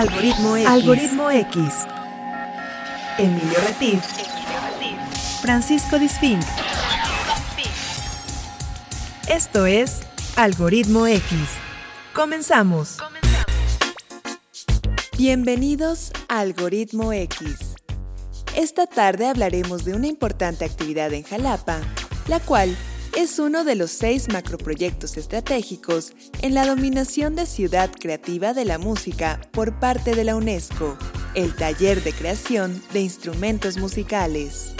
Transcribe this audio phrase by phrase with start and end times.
[0.00, 0.66] Algoritmo X.
[0.66, 1.58] Algoritmo X.
[3.18, 4.02] Emilio Retif.
[5.42, 6.42] Francisco Disfink.
[9.28, 10.00] Esto es
[10.36, 11.38] Algoritmo X.
[12.14, 12.96] Comenzamos.
[15.18, 17.74] Bienvenidos a Algoritmo X.
[18.56, 21.82] Esta tarde hablaremos de una importante actividad en Jalapa,
[22.26, 22.74] la cual
[23.20, 28.78] es uno de los seis macroproyectos estratégicos en la dominación de ciudad creativa de la
[28.78, 30.96] música por parte de la UNESCO,
[31.34, 34.74] el taller de creación de instrumentos musicales.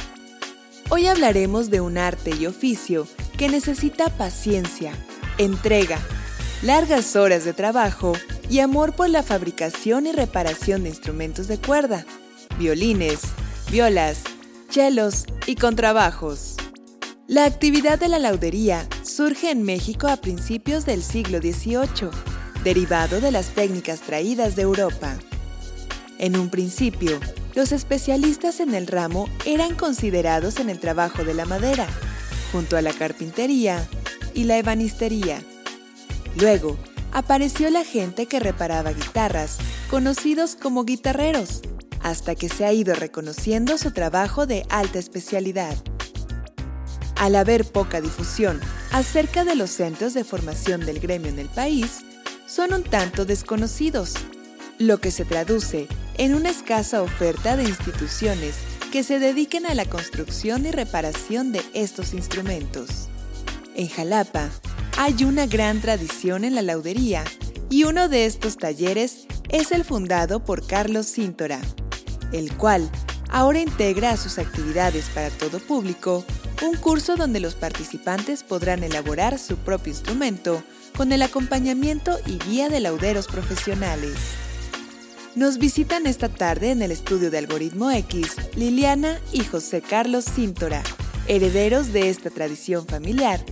[0.89, 3.07] Hoy hablaremos de un arte y oficio
[3.37, 4.95] que necesita paciencia,
[5.37, 5.99] entrega,
[6.63, 8.15] largas horas de trabajo
[8.49, 12.07] y amor por la fabricación y reparación de instrumentos de cuerda,
[12.59, 13.21] violines,
[13.71, 14.23] violas,
[14.71, 16.57] chelos y contrabajos.
[17.31, 22.11] La actividad de la laudería surge en México a principios del siglo XVIII,
[22.65, 25.17] derivado de las técnicas traídas de Europa.
[26.19, 27.21] En un principio,
[27.55, 31.87] los especialistas en el ramo eran considerados en el trabajo de la madera,
[32.51, 33.89] junto a la carpintería
[34.35, 35.41] y la ebanistería.
[36.35, 36.79] Luego,
[37.13, 41.63] apareció la gente que reparaba guitarras, conocidos como guitarreros,
[42.03, 45.77] hasta que se ha ido reconociendo su trabajo de alta especialidad
[47.21, 48.59] al haber poca difusión
[48.93, 51.99] acerca de los centros de formación del gremio en el país,
[52.47, 54.15] son un tanto desconocidos,
[54.79, 58.55] lo que se traduce en una escasa oferta de instituciones
[58.91, 63.11] que se dediquen a la construcción y reparación de estos instrumentos.
[63.75, 64.49] En Jalapa
[64.97, 67.25] hay una gran tradición en la laudería
[67.69, 71.61] y uno de estos talleres es el fundado por Carlos Cíntora,
[72.33, 72.91] el cual
[73.29, 76.25] ahora integra a sus actividades para todo público
[76.63, 80.63] un curso donde los participantes podrán elaborar su propio instrumento
[80.97, 84.15] con el acompañamiento y guía de lauderos profesionales.
[85.35, 90.83] Nos visitan esta tarde en el estudio de Algoritmo X Liliana y José Carlos Cíntora,
[91.29, 93.43] herederos de esta tradición familiar,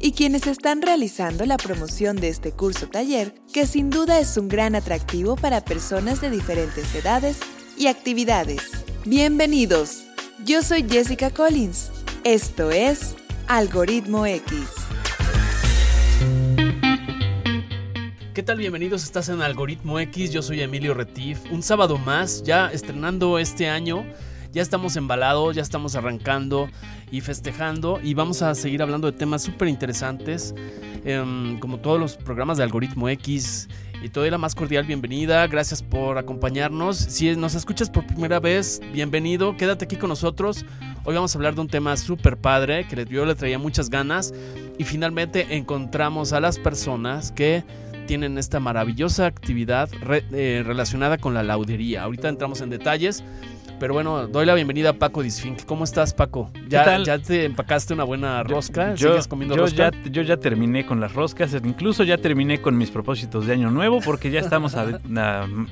[0.00, 4.48] y quienes están realizando la promoción de este curso taller, que sin duda es un
[4.48, 7.38] gran atractivo para personas de diferentes edades
[7.76, 8.62] y actividades.
[9.04, 10.04] Bienvenidos,
[10.44, 11.90] yo soy Jessica Collins
[12.24, 14.68] esto es Algoritmo X.
[18.34, 18.58] ¿Qué tal?
[18.58, 21.40] Bienvenidos, estás en Algoritmo X, yo soy Emilio Retif.
[21.50, 24.04] Un sábado más, ya estrenando este año,
[24.52, 26.68] ya estamos embalados, ya estamos arrancando
[27.10, 30.54] y festejando y vamos a seguir hablando de temas súper interesantes,
[31.04, 33.68] em, como todos los programas de Algoritmo X
[34.02, 35.46] y te doy la más cordial bienvenida.
[35.46, 36.96] Gracias por acompañarnos.
[36.96, 39.56] Si nos escuchas por primera vez, bienvenido.
[39.56, 40.64] Quédate aquí con nosotros.
[41.04, 44.32] Hoy vamos a hablar de un tema súper padre que yo le traía muchas ganas.
[44.78, 47.64] Y finalmente encontramos a las personas que
[48.08, 49.90] tienen esta maravillosa actividad
[50.32, 52.04] eh, relacionada con la laudería.
[52.04, 53.22] Ahorita entramos en detalles.
[53.78, 55.64] Pero bueno, doy la bienvenida a Paco Disfink.
[55.64, 56.50] ¿Cómo estás, Paco?
[56.68, 58.94] ¿Ya, ¿Ya te empacaste una buena rosca?
[58.96, 62.76] Yo, ¿Sigues comiendo yo Ya, yo ya terminé con las roscas, incluso ya terminé con
[62.76, 64.74] mis propósitos de año nuevo, porque ya estamos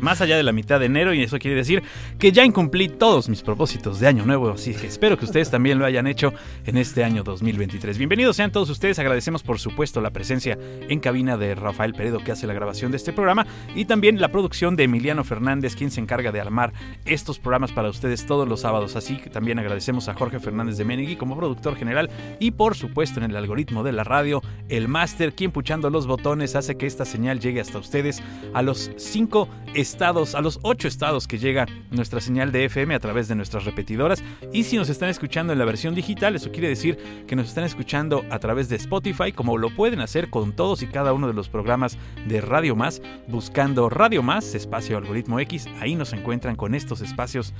[0.00, 1.82] más allá de la mitad de enero y eso quiere decir
[2.16, 4.50] que ya incumplí todos mis propósitos de año nuevo.
[4.50, 6.32] Así que espero que ustedes también lo hayan hecho
[6.64, 7.98] en este año 2023.
[7.98, 9.00] Bienvenidos sean todos ustedes.
[9.00, 10.56] Agradecemos, por supuesto, la presencia
[10.88, 14.28] en cabina de Rafael Peredo, que hace la grabación de este programa, y también la
[14.28, 16.72] producción de Emiliano Fernández, quien se encarga de armar
[17.04, 18.96] estos programas para ustedes todos los sábados.
[18.96, 22.10] Así que también agradecemos a Jorge Fernández de Menegui como productor general
[22.40, 26.56] y por supuesto en el algoritmo de la radio, el máster, quien puchando los botones
[26.56, 28.22] hace que esta señal llegue hasta ustedes
[28.52, 32.98] a los cinco estados, a los ocho estados que llega nuestra señal de FM a
[32.98, 34.24] través de nuestras repetidoras.
[34.52, 37.64] Y si nos están escuchando en la versión digital, eso quiere decir que nos están
[37.64, 41.34] escuchando a través de Spotify, como lo pueden hacer con todos y cada uno de
[41.34, 45.66] los programas de Radio Más, buscando Radio Más, espacio algoritmo X.
[45.80, 47.52] Ahí nos encuentran con estos espacios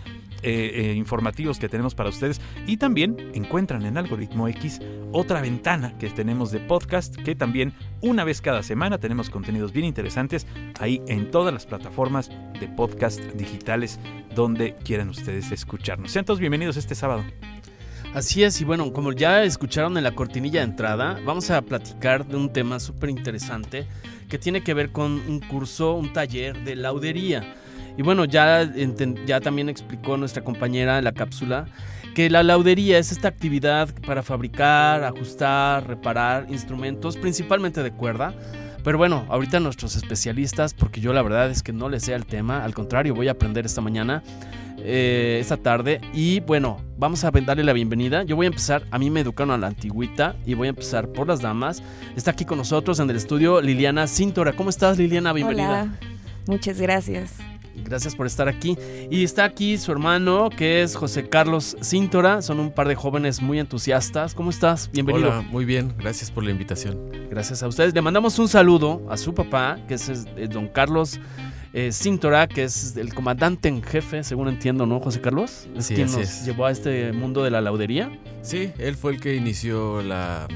[0.42, 4.80] eh, eh, informativos que tenemos para ustedes y también encuentran en Algoritmo X
[5.12, 9.86] otra ventana que tenemos de podcast que también una vez cada semana tenemos contenidos bien
[9.86, 10.46] interesantes
[10.78, 13.98] ahí en todas las plataformas de podcast digitales
[14.34, 16.12] donde quieran ustedes escucharnos.
[16.12, 17.24] Sean todos bienvenidos este sábado.
[18.14, 22.26] Así es, y bueno, como ya escucharon en la cortinilla de entrada, vamos a platicar
[22.26, 23.86] de un tema súper interesante
[24.28, 27.54] que tiene que ver con un curso, un taller de laudería.
[27.96, 28.70] Y bueno, ya,
[29.26, 31.66] ya también explicó nuestra compañera en la cápsula
[32.14, 38.34] que la laudería es esta actividad para fabricar, ajustar, reparar instrumentos, principalmente de cuerda.
[38.86, 42.24] Pero bueno, ahorita nuestros especialistas, porque yo la verdad es que no les sé el
[42.24, 44.22] tema, al contrario, voy a aprender esta mañana,
[44.78, 46.00] eh, esta tarde.
[46.14, 48.22] Y bueno, vamos a darle la bienvenida.
[48.22, 51.08] Yo voy a empezar, a mí me educaron a la antigüita y voy a empezar
[51.08, 51.82] por las damas.
[52.14, 54.52] Está aquí con nosotros en el estudio Liliana Cintora.
[54.52, 55.32] ¿Cómo estás Liliana?
[55.32, 55.82] Bienvenida.
[55.82, 55.98] Hola,
[56.46, 57.40] muchas gracias.
[57.84, 58.76] Gracias por estar aquí.
[59.10, 62.42] Y está aquí su hermano, que es José Carlos Cíntora.
[62.42, 64.34] Son un par de jóvenes muy entusiastas.
[64.34, 64.90] ¿Cómo estás?
[64.92, 65.28] Bienvenido.
[65.28, 65.92] Hola, muy bien.
[65.98, 66.98] Gracias por la invitación.
[67.30, 67.94] Gracias a ustedes.
[67.94, 71.20] Le mandamos un saludo a su papá, que es don Carlos
[71.72, 75.68] eh, Cíntora, que es el comandante en jefe, según entiendo, ¿no, José Carlos?
[75.76, 76.44] Es Sí, quien nos es.
[76.46, 78.10] llevó a este mundo de la laudería.
[78.42, 80.48] Sí, él fue el que inició la,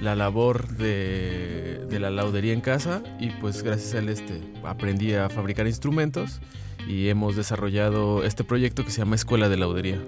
[0.00, 5.28] la labor de, la laudería en casa y pues gracias a él este, aprendí a
[5.30, 6.40] fabricar instrumentos
[6.86, 9.98] y hemos desarrollado este proyecto que se llama Escuela de Laudería.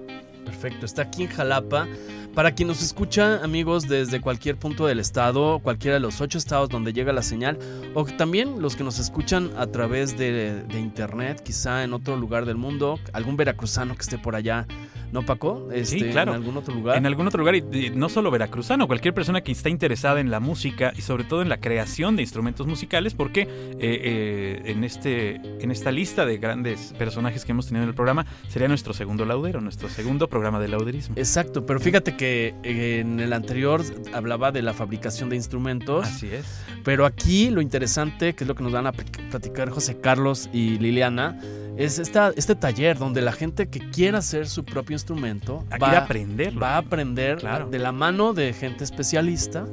[0.44, 1.87] Perfecto, está aquí en Jalapa.
[2.35, 6.69] Para quien nos escucha, amigos, desde cualquier punto del estado, cualquiera de los ocho estados
[6.69, 7.58] donde llega la señal,
[7.94, 12.46] o también los que nos escuchan a través de, de internet, quizá en otro lugar
[12.46, 14.67] del mundo, algún veracruzano que esté por allá,
[15.12, 15.69] ¿no, Paco?
[15.72, 16.32] Este, claro.
[16.32, 16.96] En algún otro lugar.
[16.96, 20.31] En algún otro lugar, y, y no solo veracruzano, cualquier persona que está interesada en
[20.31, 23.49] la música y sobre todo en la creación de instrumentos musicales, porque eh,
[23.81, 28.26] eh, en, este, en esta lista de grandes personajes que hemos tenido en el programa,
[28.49, 31.14] sería nuestro segundo laudero, nuestro segundo programa de lauderismo.
[31.16, 33.82] Exacto, pero fíjate que eh, en el anterior
[34.12, 36.06] hablaba de la fabricación de instrumentos.
[36.06, 36.64] Así es.
[36.84, 40.49] Pero aquí lo interesante, que es lo que nos van a pl- platicar José Carlos
[40.52, 41.38] y Liliana,
[41.79, 45.99] es esta, este taller donde la gente que quiera hacer su propio instrumento va, a
[45.99, 46.61] aprenderlo.
[46.61, 47.69] va a aprender Claro.
[47.71, 49.67] de la mano de gente especialista.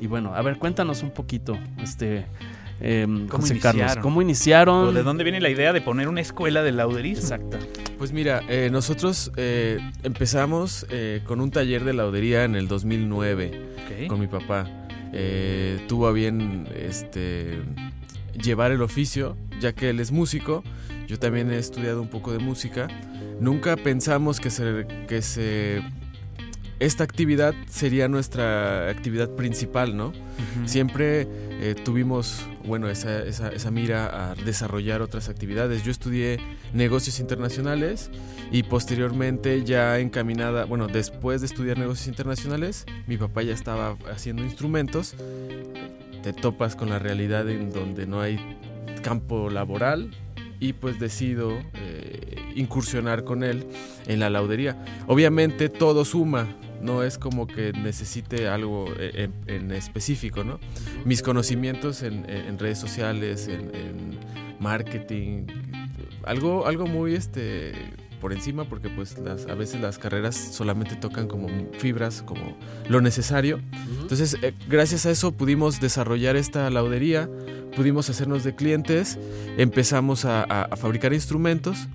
[0.00, 2.26] Y bueno, a ver, cuéntanos un poquito, este,
[2.80, 4.02] em, ¿Cómo José Carlos, iniciaron?
[4.02, 4.88] ¿cómo iniciaron?
[4.88, 7.22] ¿O ¿De dónde viene la idea de poner una escuela de lauderismo?
[7.22, 7.58] Exacto.
[7.98, 13.70] Pues mira, eh, nosotros eh, empezamos eh, con un taller de laudería en el 2009.
[13.84, 14.06] Ok.
[14.08, 14.66] con mi papá.
[15.12, 17.60] Eh, tuvo a bien este,
[18.32, 20.64] llevar el oficio, ya que él es músico.
[21.12, 22.88] Yo también he estudiado un poco de música.
[23.38, 25.82] Nunca pensamos que se, que se
[26.80, 30.14] esta actividad sería nuestra actividad principal, ¿no?
[30.64, 31.28] Siempre
[31.60, 35.84] eh, tuvimos, bueno, esa, esa, esa mira a desarrollar otras actividades.
[35.84, 36.38] Yo estudié
[36.72, 38.10] negocios internacionales
[38.50, 44.44] y posteriormente ya encaminada, bueno, después de estudiar negocios internacionales, mi papá ya estaba haciendo
[44.44, 45.14] instrumentos.
[46.22, 48.40] Te topas con la realidad en donde no hay
[49.02, 50.10] campo laboral
[50.62, 53.66] y pues decido eh, incursionar con él
[54.06, 54.76] en la laudería.
[55.08, 56.46] Obviamente todo suma,
[56.80, 60.60] no es como que necesite algo en, en específico, ¿no?
[61.04, 64.18] Mis conocimientos en, en- en redes sociales, en, en
[64.60, 65.46] marketing,
[66.24, 67.72] algo, algo muy este
[68.20, 72.56] por encima porque pues las, a veces las carreras solamente tocan como fibras, como
[72.88, 73.58] lo necesario.
[74.00, 77.28] Entonces, eh, gracias a eso pudimos desarrollar esta laudería,
[77.74, 79.18] pudimos hacernos de clientes,
[79.56, 81.88] empezamos a, fabricar instrumentos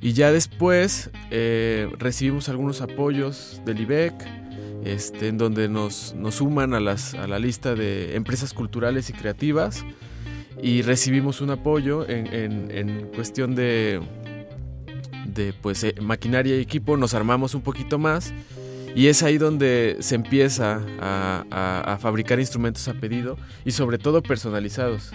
[0.00, 4.14] y ya después eh, recibimos algunos apoyos del IBEC,
[4.84, 9.84] este, en donde nos, suman a, las, a la lista de empresas culturales y creativas
[10.62, 14.00] y recibimos un apoyo en, cuestión de,
[15.26, 18.32] de pues, eh, maquinaria y equipo, nos armamos un poquito más
[18.94, 23.98] y es ahí donde se empieza a, a- a fabricar instrumentos a pedido y sobre
[23.98, 25.10] todo personalizados,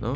[0.00, 0.14] ¿no?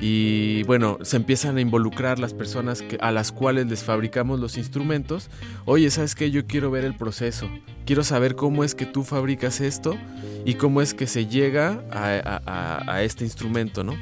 [0.00, 4.56] Y bueno, se empiezan a involucrar las personas que, a las cuales les fabricamos los
[4.56, 5.28] instrumentos.
[5.64, 6.30] Oye, ¿sabes qué?
[6.30, 7.48] Yo quiero ver el proceso.
[7.84, 9.96] Quiero saber cómo es que tú fabricas esto
[10.44, 13.92] y cómo es que se llega a, a- a- a este instrumento, ¿no?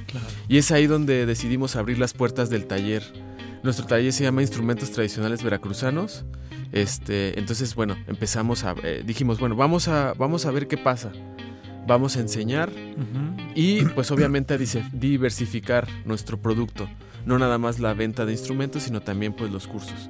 [0.49, 3.03] Y es ahí donde decidimos abrir las puertas del taller.
[3.63, 6.25] Nuestro taller se llama Instrumentos Tradicionales Veracruzanos.
[6.73, 8.75] Este, entonces, bueno, empezamos a...
[8.83, 11.13] eh, dijimos, bueno, vamos a, vamos a ver qué pasa.
[11.87, 12.71] Vamos a enseñar
[13.55, 14.59] y pues obviamente a
[14.93, 16.89] diversificar nuestro producto.
[17.27, 20.09] No nada más la venta de instrumentos, sino también pues los cursos.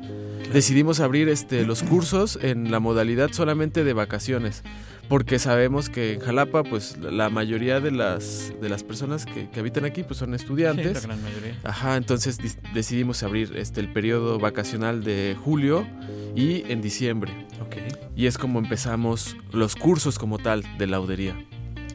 [0.53, 4.63] Decidimos abrir este, los cursos en la modalidad solamente de vacaciones,
[5.11, 9.61] porque sabemos que en Jalapa pues la mayoría de las, de las personas que, que
[9.61, 10.95] habitan aquí pues son Sí, estudiantes.
[10.95, 11.59] la gran mayoría.
[11.65, 12.39] Ajá, entonces
[12.73, 15.85] decidimos abrir este, el periodo vacacional de julio
[16.37, 17.33] y en diciembre.
[17.61, 17.77] Ok.
[18.15, 21.37] Y es como empezamos los cursos como tal de laudería.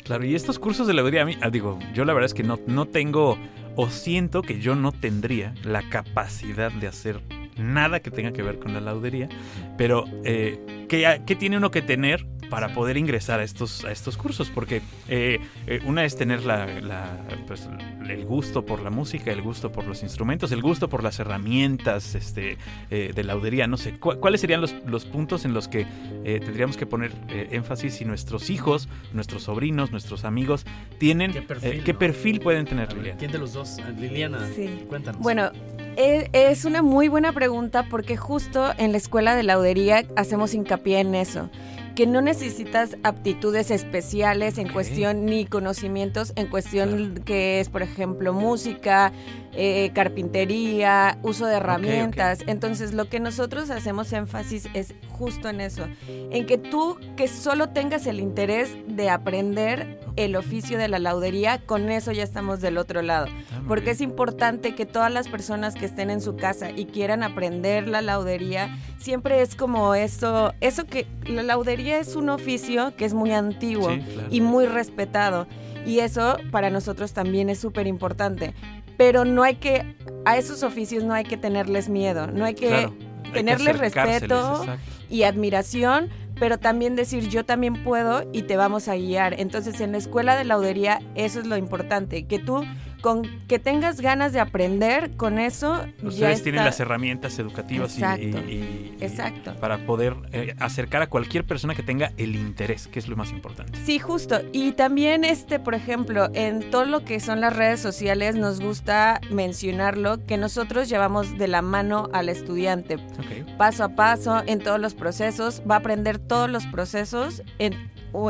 [0.04, 2.44] Claro, y estos cursos de laudería, a mí, ah, digo, yo la verdad es que
[2.44, 3.40] no, no tengo,
[3.78, 7.22] o siento que yo no tendría la capacidad de hacer
[7.58, 9.30] nada que tenga que ver con la laudería,
[9.78, 14.18] pero eh, ¿qué, qué tiene uno que tener para poder ingresar a estos, a estos
[14.18, 14.50] cursos?
[14.54, 17.68] Porque eh, eh, una es tener la, la, pues,
[18.08, 22.16] el gusto por la música, el gusto por los instrumentos, el gusto por las herramientas
[22.16, 22.58] este,
[22.92, 25.86] eh, de laudería, no sé, ¿cu- ¿cuáles serían los, los puntos en los que
[26.24, 30.66] eh, tendríamos que poner eh, énfasis si nuestros hijos, nuestros sobrinos, nuestros amigos
[31.00, 32.00] tienen ¿Qué perfil, eh, qué no?
[32.00, 33.20] perfil pueden tener ver, Liliana?
[33.20, 33.78] ¿Quién de los dos?
[33.86, 34.86] Ah, Liliana, Sí.
[34.88, 35.22] cuéntanos.
[35.22, 35.52] Bueno,
[35.98, 41.00] e- es una muy buena pregunta porque justo en la escuela de laudería hacemos hincapié
[41.00, 41.50] en eso.
[41.96, 48.34] Que no necesitas aptitudes especiales en cuestión ni conocimientos en cuestión que es, por ejemplo,
[48.34, 49.14] música,
[49.58, 52.40] eh, carpintería, uso de herramientas.
[52.48, 57.70] Entonces, lo que nosotros hacemos énfasis es justo en eso, en que tú que solo
[57.70, 62.78] tengas el interés de aprender el oficio de la laudería, con eso ya estamos del
[62.78, 63.28] otro lado.
[63.52, 67.24] Ah, Porque es importante que todas las personas que estén en su casa y quieran
[67.24, 73.06] aprender la laudería, siempre es como eso, eso que la laudería es un oficio que
[73.06, 74.28] es muy antiguo Sí, claro.
[74.32, 75.48] y muy respetado.
[75.86, 78.54] Y eso para nosotros también es súper importante.
[78.98, 82.68] Pero no hay que, a esos oficios no hay que tenerles miedo, no hay que
[82.68, 84.82] Claro, hay que tenerle acercárseles, respeto exacto.
[85.10, 86.10] y admiración,
[86.40, 89.40] pero también decir yo también puedo y te vamos a guiar.
[89.40, 92.64] Entonces en la escuela de laudería eso es lo importante, que tú
[93.06, 98.02] con que tengas ganas de aprender con eso ya Ustedes tienen las herramientas educativas y-
[98.02, 98.26] Exacto.
[98.26, 99.54] y, y- y- Exacto.
[99.60, 103.30] para poder eh, acercar a cualquier persona que tenga el interés, que es lo más
[103.32, 103.78] importante.
[103.86, 104.40] Sí, justo.
[104.54, 109.22] Y también, este, por ejemplo, en todo lo que son las redes sociales, nos gusta
[109.30, 113.56] mencionarlo, que nosotros llevamos de la mano al estudiante, Ok.
[113.60, 115.62] paso a paso, en todos los procesos.
[115.70, 117.74] Va a aprender todos los procesos, en,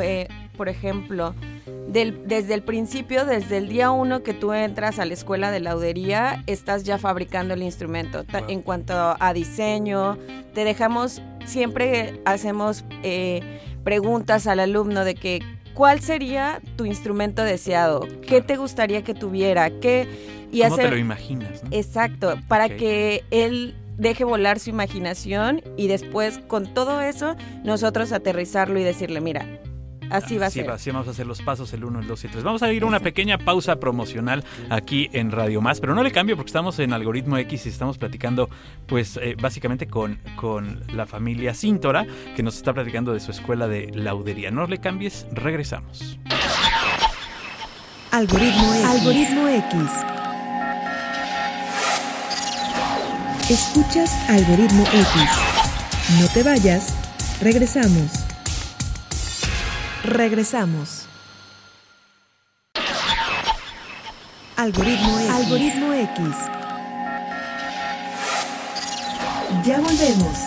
[0.03, 1.33] eh, por ejemplo,
[1.87, 5.59] del- desde el principio, desde el día uno que tú entras a la escuela de
[5.59, 8.23] laudería, estás ya fabricando el instrumento.
[8.31, 8.41] Wow.
[8.49, 10.17] En cuanto a diseño,
[10.53, 15.39] te dejamos, siempre hacemos eh, preguntas al alumno de que,
[15.73, 18.07] ¿cuál sería tu instrumento deseado?
[18.27, 19.69] ¿Qué te gustaría que tuviera?
[19.69, 20.07] ¿Qué?
[20.51, 21.63] Y ¿Cómo hacer- te lo imaginas?
[21.63, 21.69] no?
[21.71, 28.77] Exacto, para que él deje volar su imaginación y después con todo eso nosotros aterrizarlo
[28.79, 29.45] y decirle, mira,
[30.09, 30.69] así va a Así ser.
[30.71, 32.43] así vamos a hacer los pasos, el 1, el 2 y el 3.
[32.43, 36.11] Vamos a ir a una pequeña pausa promocional aquí en Radio Más, pero no le
[36.11, 38.49] cambio porque estamos en Algoritmo X y estamos platicando,
[38.87, 43.67] pues, eh, básicamente con, con la familia Cíntora, que nos está platicando de su escuela
[43.67, 44.51] de laudería.
[44.51, 46.19] No le cambies, regresamos.
[48.11, 48.85] Algoritmo X.
[48.85, 49.75] Algoritmo X.
[53.49, 56.19] Escuchas Algoritmo X.
[56.19, 56.93] No te vayas.
[57.41, 58.24] Regresamos.
[60.05, 61.07] Regresamos.
[64.55, 65.29] Algoritmo X.
[65.31, 66.19] Algoritmo X.
[69.65, 70.37] Ya volvemos.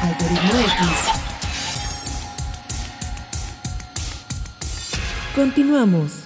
[0.00, 0.88] Algoritmo X.
[5.34, 6.19] Continuamos.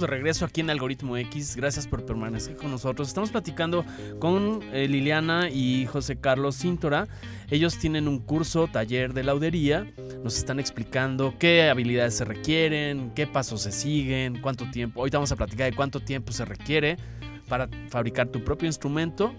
[0.00, 1.56] De regreso aquí en Algoritmo X.
[1.56, 3.08] Gracias por permanecer con nosotros.
[3.08, 3.82] Estamos platicando
[4.18, 7.08] con eh, Liliana y José Carlos Cíntora.
[7.50, 9.90] Ellos tienen un curso, taller de laudería.
[10.22, 15.00] Nos están explicando qué habilidades se requieren, qué pasos se siguen, cuánto tiempo.
[15.00, 16.98] Ahorita vamos a platicar de cuánto tiempo se requiere
[17.48, 19.32] para fabricar tu propio instrumento.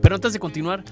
[0.00, 0.82] Pero antes de continuar,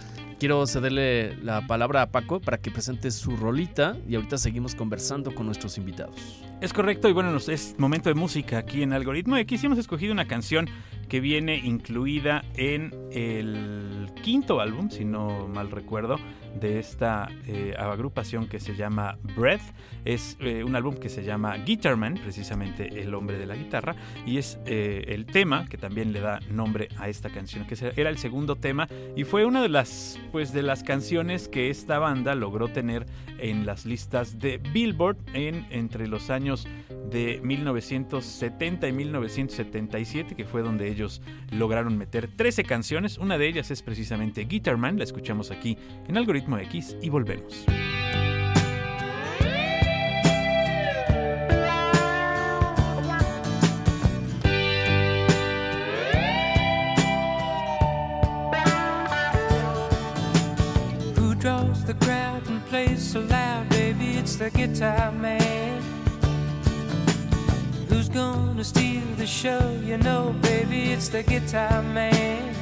[0.43, 5.33] quiero cederle la palabra a Paco para que presente su rolita y ahorita seguimos conversando
[5.33, 6.43] con nuestros invitados.
[6.61, 10.27] Es correcto, y bueno, es momento de música aquí en Algoritmo y hemos escogido una
[10.27, 10.69] canción
[11.09, 16.17] que viene incluida en el quinto álbum, si no mal recuerdo,
[16.61, 19.63] de esta eh, agrupación que se llama Breath.
[20.05, 23.95] Es eh, un álbum que se llama Guitarman, precisamente el hombre de la guitarra,
[24.27, 28.11] y es eh, el tema que también le da nombre a esta canción, que era
[28.11, 32.35] el segundo tema y fue una de las, pues, de las canciones que esta banda
[32.35, 33.07] logró tener
[33.39, 36.67] en las listas de Billboard en, entre los años
[37.11, 43.19] de 1970 y 1977, que fue donde ellos lograron meter 13 canciones.
[43.19, 45.77] Una de ellas es precisamente Guitar Man, la escuchamos aquí
[46.09, 47.65] en Algoritmo X y volvemos.
[61.17, 64.17] Who draws the crowd and plays so loud, baby?
[64.17, 65.81] It's the guitar man.
[67.89, 69.79] Who's gonna steal the show?
[69.85, 72.62] You know, baby, it's the guitar man.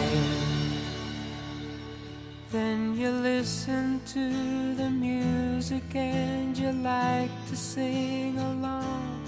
[3.41, 9.19] listen to the music and you like to sing along.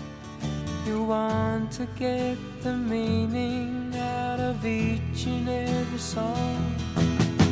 [0.85, 6.75] You want to get the meaning out of each and every song.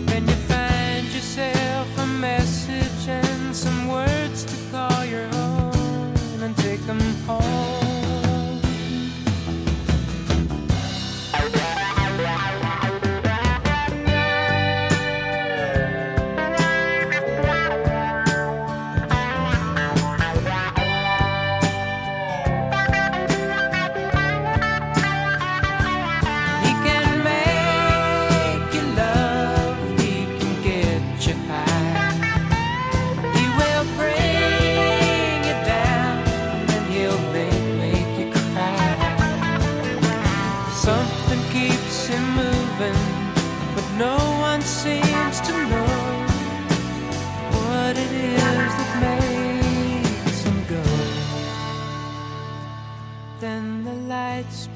[0.05, 6.13] Then you find yourself a message and some words to call your own
[6.43, 7.80] and take them home.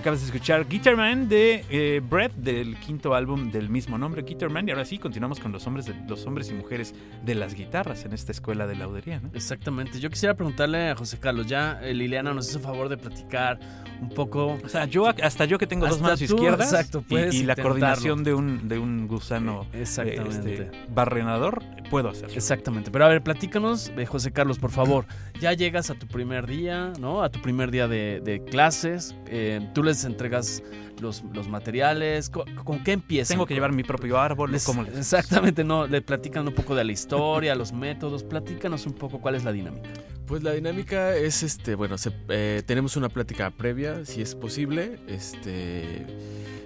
[0.00, 4.48] Acabas de escuchar Guitar Man de eh, Brett, del quinto álbum del mismo nombre, Guitar
[4.48, 4.66] Man.
[4.66, 8.06] Y ahora sí, continuamos con los hombres, de- los hombres y mujeres de las guitarras
[8.06, 9.20] en esta escuela de laudería.
[9.20, 9.28] ¿no?
[9.34, 10.00] Exactamente.
[10.00, 13.60] Yo quisiera preguntarle a José Carlos, ya eh, Liliana nos hizo favor de platicar
[14.00, 14.58] un poco.
[14.64, 18.24] O sea, yo hasta yo que tengo dos manos tú, izquierdas exacto, y- la coordinación
[18.24, 20.52] de un, de un gusano Eh, Exactamente.
[20.64, 22.34] este, barrenador, puedo hacerlo.
[22.34, 22.90] Exactamente.
[22.90, 25.04] Pero a ver, platícanos, eh, José Carlos, por favor.
[25.40, 27.22] Ya llegas a tu primer día, ¿no?
[27.22, 29.14] A tu primer día de, de clases.
[29.26, 30.62] eh, tú les entregas
[31.00, 32.28] los, los materiales.
[32.28, 33.36] ¿Con, con qué empiezan?
[33.36, 34.52] Tengo que llevar mi propio árbol.
[34.52, 35.86] Les- ¿cómo les- Exactamente, no.
[35.86, 38.22] Le platican un poco de la historia, los métodos.
[38.22, 39.88] Platícanos un poco cuál es la dinámica.
[40.26, 44.98] Pues la dinámica es este, bueno, se- eh, tenemos una plática previa, si es posible,
[45.08, 46.06] este,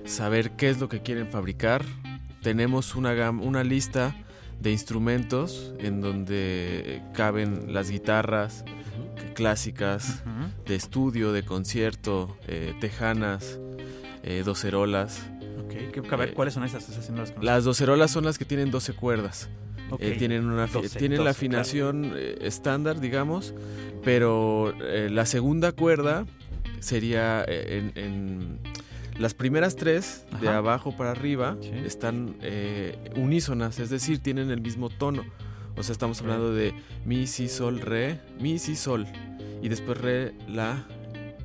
[0.04, 1.82] saber qué es lo que quieren fabricar.
[2.42, 4.14] Tenemos una, una lista
[4.60, 8.64] de instrumentos en donde caben las guitarras
[9.34, 10.22] clásicas,
[10.66, 13.58] de estudio, de concierto, eh, tejanas,
[14.22, 15.22] eh, docerolas.
[15.64, 16.88] Ok, que- a ver, Eh, ¿cuáles son esas?
[16.88, 17.34] Esas no las.
[17.42, 19.48] Las docerolas son las que tienen 12 cuerdas.
[20.18, 21.60] Tienen una fi- 12, tienen la 12, claro.
[21.62, 23.54] afinación estándar, digamos,
[24.02, 26.26] pero la segunda cuerda
[26.80, 28.58] sería en, en-
[29.18, 31.70] las primeras tres de abajo para arriba Sí.
[31.84, 35.24] están eh, unísonas, es decir, tienen el mismo tono.
[35.76, 36.72] O sea, estamos hablando de
[37.04, 39.06] mi, si, sol, re, mi, si, sol.
[39.62, 40.84] Y después re, la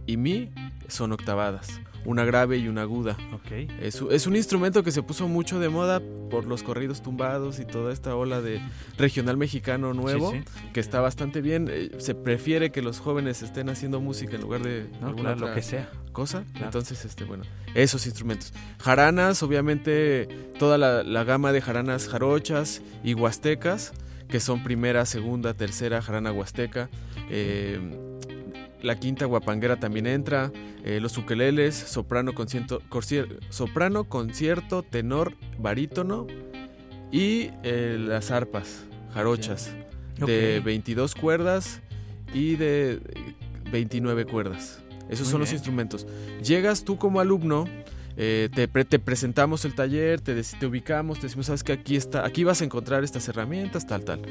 [0.05, 0.49] y mi
[0.87, 1.79] son octavadas.
[2.05, 3.17] Una grave y una aguda.
[3.81, 7.91] Es, un instrumento que se puso mucho de moda por los corridos tumbados y toda
[7.91, 8.61] esta ola de
[8.97, 10.41] regional mexicano nuevo, Sí,
[10.73, 11.67] que está bastante bien.
[11.69, 15.47] Eh, se prefiere que los jóvenes estén haciendo música en lugar de No, alguna claro,
[15.49, 15.89] lo que sea.
[16.11, 16.43] cosa.
[16.51, 16.67] Claro.
[16.67, 17.43] Entonces, este, bueno,
[17.75, 18.53] esos instrumentos.
[18.79, 23.91] Jaranas, obviamente, toda la, la gama de jaranas jarochas y huastecas,
[24.29, 26.89] que son primera, segunda, tercera, jarana huasteca.
[27.29, 27.79] Eh,
[28.81, 30.51] la quinta guapanguera también entra.
[30.83, 32.81] eh, los ukeleles, soprano, concierto,
[33.49, 36.25] soprano, concierto, tenor, barítono.
[37.11, 39.71] Y eh, las arpas jarochas
[40.17, 40.65] de Ok.
[40.65, 41.81] 22 cuerdas
[42.33, 43.35] y de eh,
[43.71, 44.81] 29 cuerdas.
[45.09, 46.05] Esos Muy son los instrumentos.
[46.43, 47.65] Llegas tú como alumno,
[48.15, 51.95] eh, te, pre- te presentamos el taller, te, te ubicamos, te decimos, sabes que aquí
[51.95, 54.21] está, aquí vas a encontrar estas herramientas, tal, tal.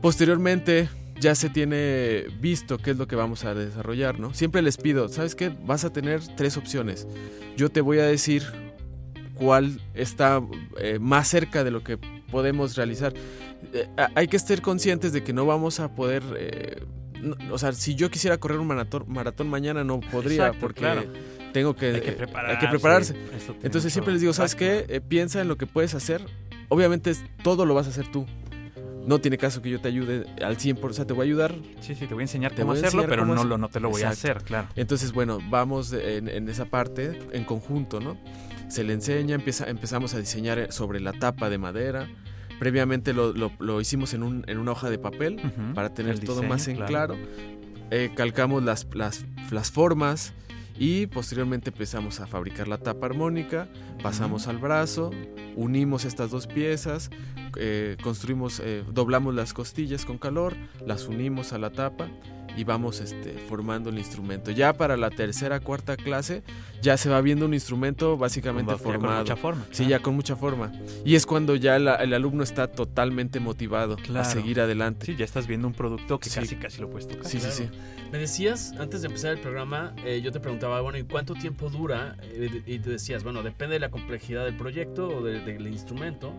[0.00, 0.88] Posteriormente
[1.20, 4.34] ya se tiene visto qué es lo que vamos a desarrollar, ¿no?
[4.34, 5.50] Siempre les pido, ¿sabes qué?
[5.64, 7.06] Vas a tener tres opciones.
[7.56, 8.44] Yo te voy a decir
[9.34, 10.40] cuál está
[10.78, 11.98] eh, más cerca de lo que
[12.30, 13.14] podemos realizar.
[13.72, 16.22] Eh, hay que estar conscientes de que no vamos a poder...
[16.36, 16.82] eh,
[17.20, 20.80] no, o sea, si yo quisiera correr un maratón, maratón mañana no podría Exacto, porque
[20.80, 21.04] claro.
[21.52, 22.52] tengo que, Hay que prepararse.
[22.54, 23.16] hay que prepararse.
[23.62, 24.86] Entonces siempre les digo, ¿sabes qué?
[24.88, 26.24] Eh, piensa en lo que puedes hacer.
[26.68, 28.24] Obviamente todo lo vas a hacer tú.
[29.08, 31.54] No tiene caso que yo te ayude al 100%, o sea, te voy a ayudar.
[31.80, 33.58] Sí, sí, te voy a enseñar Te cómo hacerlo, enseñar pero cómo no, hacer- lo,
[33.58, 34.68] no te lo voy a hacer, claro.
[34.76, 38.18] Entonces, bueno, vamos en, en esa parte en conjunto, ¿no?
[38.68, 42.06] Se le enseña, empieza, empezamos a diseñar sobre la tapa de madera.
[42.58, 45.40] Previamente lo, lo- lo hicimos en, un- en una hoja de papel
[45.74, 47.16] para tener todo más en claro.
[47.90, 50.34] Eh, calcamos las, las, las formas
[50.78, 53.68] y posteriormente empezamos a fabricar la tapa armónica,
[54.02, 55.10] pasamos al brazo,
[55.56, 57.10] unimos estas dos piezas,
[57.56, 60.54] eh, construimos, eh, doblamos las costillas con calor,
[60.86, 62.08] las unimos a la tapa
[62.58, 64.50] y vamos este, formando el instrumento.
[64.50, 66.42] Ya para la tercera, cuarta clase
[66.82, 69.20] ya se va viendo un instrumento básicamente Con- ya con formado.
[69.20, 69.64] mucha forma.
[69.70, 69.90] Sí, claro.
[69.90, 70.72] ya con mucha forma.
[71.04, 74.28] Y es cuando ya la- el alumno está totalmente motivado a Claro.
[74.28, 75.06] seguir adelante.
[75.06, 76.40] Sí, ya estás viendo un producto que Sí.
[76.40, 77.26] casi casi lo puedes tocar.
[77.26, 77.68] Sí, sí, sí.
[78.10, 81.68] Me decías, antes de empezar el programa, eh, yo te preguntaba, bueno, ¿y cuánto tiempo
[81.70, 82.16] dura?
[82.22, 86.32] Eh, y te decías, bueno, depende de la complejidad del proyecto o de- del instrumento,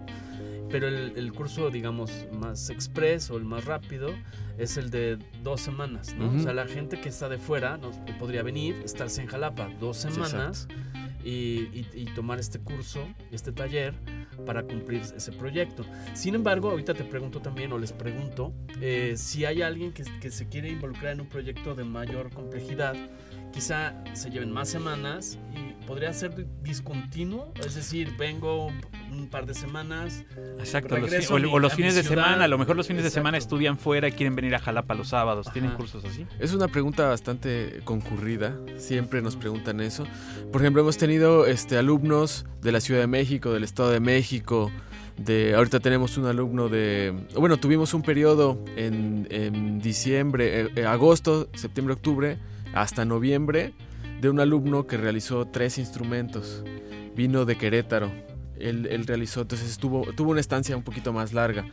[0.72, 4.14] pero el, el curso, digamos, más express o el más rápido
[4.58, 6.28] es el de dos semanas, ¿no?
[6.28, 6.38] Ujú.
[6.38, 9.98] O sea, la gente que está de fuera no, podría venir, estarse en Jalapa dos
[9.98, 11.10] Sí, semanas exacto.
[11.24, 11.30] y,
[11.74, 13.94] y- y tomar este curso, este taller,
[14.46, 15.86] para cumplir ese proyecto.
[16.14, 20.32] Sin embargo, ahorita te pregunto también, o les pregunto, eh, si hay alguien que, que
[20.32, 22.96] se quiere involucrar en un proyecto de mayor complejidad,
[23.52, 28.68] quizá se lleven más semanas y podría ser discontinuo, es decir, vengo
[29.12, 30.24] un, par de semanas,
[30.60, 32.26] Exacto, los o, a mi- o los fines de ciudad.
[32.26, 34.94] semana, a lo mejor los fines de semana estudian fuera y quieren venir a Jalapa
[34.94, 35.48] los sábados.
[35.52, 35.78] ¿Tienen Ajá.
[35.80, 36.28] cursos así?
[36.40, 38.56] Es una pregunta bastante concurrida.
[38.78, 40.06] Siempre nos preguntan eso.
[40.52, 44.72] Por ejemplo, hemos tenido este, alumnos de la Ciudad de México, del Estado de México.
[45.18, 47.14] De, ahorita tenemos un alumno de...
[47.36, 52.38] Bueno, tuvimos un periodo en, en diciembre, eh, eh, agosto, septiembre, octubre,
[52.74, 53.74] hasta noviembre,
[54.22, 56.64] de un alumno que realizó tres instrumentos.
[57.16, 58.12] Vino de Querétaro.
[58.60, 61.66] Él, él realizó, entonces tuvo, tuvo una estancia un poquito más larga.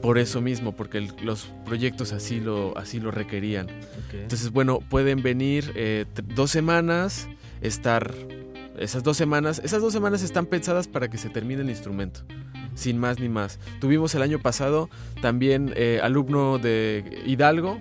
[0.00, 3.68] Por eso mismo, porque el- los proyectos así lo, así lo requerían.
[4.12, 7.28] Entonces, bueno, pueden venir eh, dos semanas,
[7.60, 8.12] estar
[8.78, 9.60] esas dos semanas.
[9.64, 12.20] Esas dos semanas están pensadas para que se termine el instrumento,
[12.74, 13.58] sin más ni más.
[13.80, 14.90] Tuvimos el año pasado
[15.22, 17.80] también eh, alumno de Hidalgo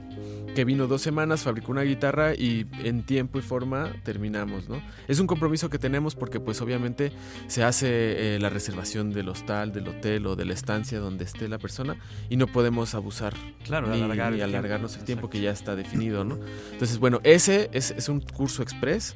[0.53, 4.81] que vino dos semanas, fabricó una guitarra y en tiempo y forma terminamos, ¿no?
[5.07, 7.11] Es un compromiso que tenemos porque pues obviamente
[7.47, 11.47] se hace eh, la reservación del hostal, del hotel o de la estancia donde esté
[11.47, 11.95] la persona
[12.29, 14.57] y no podemos abusar Claro, ni, alargar ni el tiempo.
[14.57, 16.39] alargarnos el tiempo que ya está definido, ¿no?
[16.71, 19.15] Entonces, bueno, ese es, es un curso express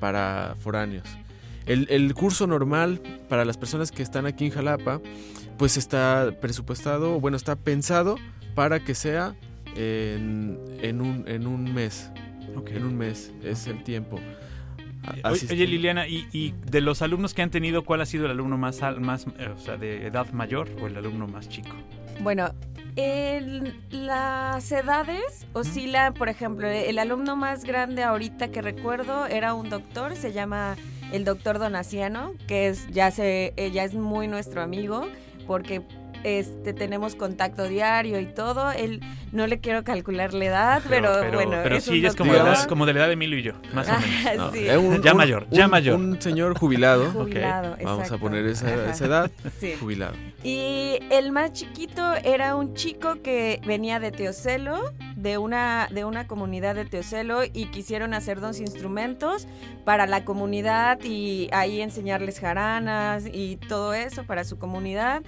[0.00, 1.08] para foráneos.
[1.66, 5.00] El, el curso normal para las personas que están aquí en Jalapa,
[5.58, 8.16] pues está presupuestado, bueno, está pensado
[8.54, 9.34] para que sea
[9.76, 12.10] en, en un, en un mes.
[12.56, 12.70] Ok.
[12.70, 14.18] En un mes es el tiempo.
[15.22, 15.66] A- Oye.
[15.66, 18.82] Liliana, y, y de los alumnos que han tenido, ¿cuál ha sido el alumno más,
[18.82, 21.76] al- más eh, o sea, de edad mayor o el alumno más chico?
[22.20, 22.50] Bueno,
[22.96, 29.68] el- las edades oscilan, por ejemplo, el alumno más grande ahorita que recuerdo era un
[29.68, 30.76] doctor, se llama
[31.12, 35.06] el doctor Donaciano, que es ya se eh, ya es muy nuestro amigo
[35.46, 35.82] porque
[36.26, 38.72] este tenemos contacto diario y todo.
[38.72, 39.00] Él
[39.32, 42.42] no le quiero calcular la edad, pero, bueno, pero es sí, un es como, de
[42.42, 44.06] la, como de la edad de Emilio y yo, más o menos.
[44.26, 44.66] Ah, No, sí.
[44.68, 45.94] eh, un- Ya un- mayor, ya un- mayor.
[46.00, 47.10] Un señor jubilado.
[47.12, 49.30] Jubilado, Vamos a poner esa, edad.
[49.60, 49.74] Sí.
[49.78, 50.14] Jubilado.
[50.42, 56.26] Y el más chiquito era un chico que venía de Teocelo, de una, de una
[56.26, 59.46] comunidad de Teocelo, y quisieron hacer dos instrumentos
[59.84, 65.22] para la comunidad y ahí enseñarles jaranas y todo eso para su comunidad.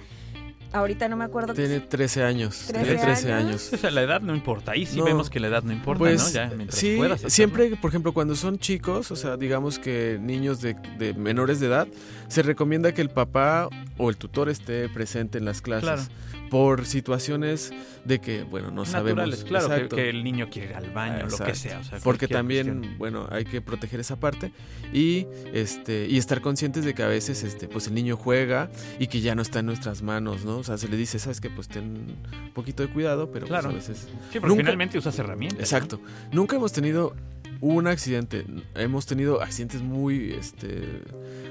[0.71, 1.53] Ahorita no me acuerdo.
[1.53, 2.65] Tiene 13 años.
[2.67, 3.47] ¿Trece Tiene 13 años?
[3.47, 3.73] años.
[3.73, 4.73] O sea, la edad no importa.
[4.73, 5.05] Ahí sí No.
[5.05, 6.29] vemos que la edad no importa, Pues ¿no?
[6.29, 10.61] Ya, mientras sí, puedas siempre, por ejemplo, cuando son chicos, o sea, digamos que niños
[10.61, 11.87] de, de menores de edad,
[12.27, 15.89] se recomienda que el papá o el tutor esté presente en las clases.
[15.89, 16.03] Claro.
[16.49, 17.71] Por situaciones
[18.05, 19.65] de que, bueno, no Naturales, sabemos.
[19.67, 21.79] claro, que, el niño quiere ir al baño, lo que sea.
[21.79, 22.97] o sea, Porque también, cuestión.
[22.97, 24.51] bueno, hay que proteger esa parte
[24.93, 29.07] y este y estar conscientes de que a veces este pues el niño juega y
[29.07, 30.57] que ya no está en nuestras manos, ¿no?
[30.57, 33.49] O sea, se le dice, "Sabes que pues ten un poquito de cuidado", pero pues,
[33.59, 33.69] Claro.
[33.69, 35.57] a veces Sí, porque nunca- finalmente usas herramientas.
[35.59, 35.63] ¿no?
[35.63, 36.01] Exacto.
[36.31, 37.15] Nunca hemos tenido
[37.61, 38.45] un accidente.
[38.75, 41.01] Hemos tenido accidentes muy este,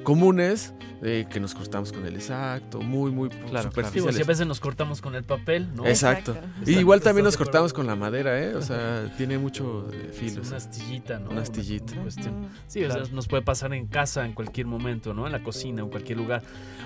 [0.04, 3.44] comunes de que nos cortamos con el exacto, muy, muy claro.
[3.44, 4.16] Sí, pues, superficiales.
[4.16, 5.86] si a veces nos cortamos con el papel, ¿no?
[5.86, 6.32] Exacto.
[6.32, 6.70] Exacto.
[6.70, 8.54] Y igual también ¿estás nos cortamos con la madera, ¿eh?
[8.54, 10.42] O sea, tiene mucho eh, Sí, filo.
[10.42, 11.30] o una astillita, ¿no?
[11.30, 11.92] Una astillita.
[11.92, 12.48] Una cuestión.
[12.66, 13.14] Sí, o sea, Claro.
[13.14, 15.26] nos puede pasar en casa en cualquier momento, ¿no?
[15.26, 16.42] En la cocina, en cualquier lugar.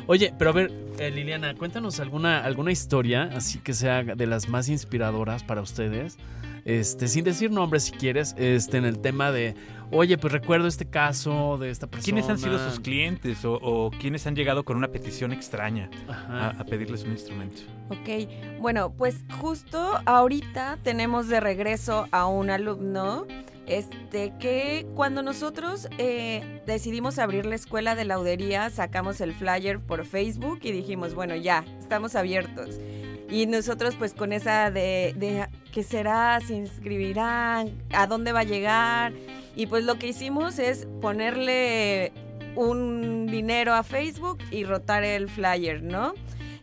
[0.08, 4.48] Oye, pero a ver, eh, Liliana, cuéntanos alguna, alguna historia, así que sea de las
[4.48, 6.18] más inspiradoras para ustedes,
[6.64, 9.54] este, sin decir nombres si quieres, este, en el tema de,
[9.90, 12.04] oye, pues recuerdo este caso de esta persona.
[12.04, 16.48] ¿Quiénes han sido sus clientes o, o quiénes han llegado con una petición extraña a,
[16.58, 17.62] a pedirles un instrumento?
[17.90, 18.28] Ok,
[18.60, 23.26] bueno, pues justo ahorita tenemos de regreso a un alumno,
[23.66, 30.04] este, que cuando nosotros eh, decidimos abrir la escuela de laudería, sacamos el flyer por
[30.04, 32.78] Facebook y dijimos, bueno, ya, estamos abiertos.
[33.30, 38.44] Y nosotros pues con esa de, de qué será, se inscribirán, a dónde va a
[38.44, 39.12] llegar.
[39.56, 42.12] Y pues lo que hicimos es ponerle
[42.56, 46.12] un dinero a Facebook y rotar el flyer, ¿no?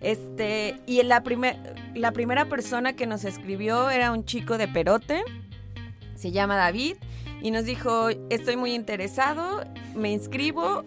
[0.02, 1.58] Este, y la, primer,
[1.96, 5.24] la primera persona que nos escribió era un chico de Perote,
[6.19, 6.97] se llama David,
[7.41, 9.63] y nos dijo, estoy muy interesado,
[9.95, 10.84] me inscribo,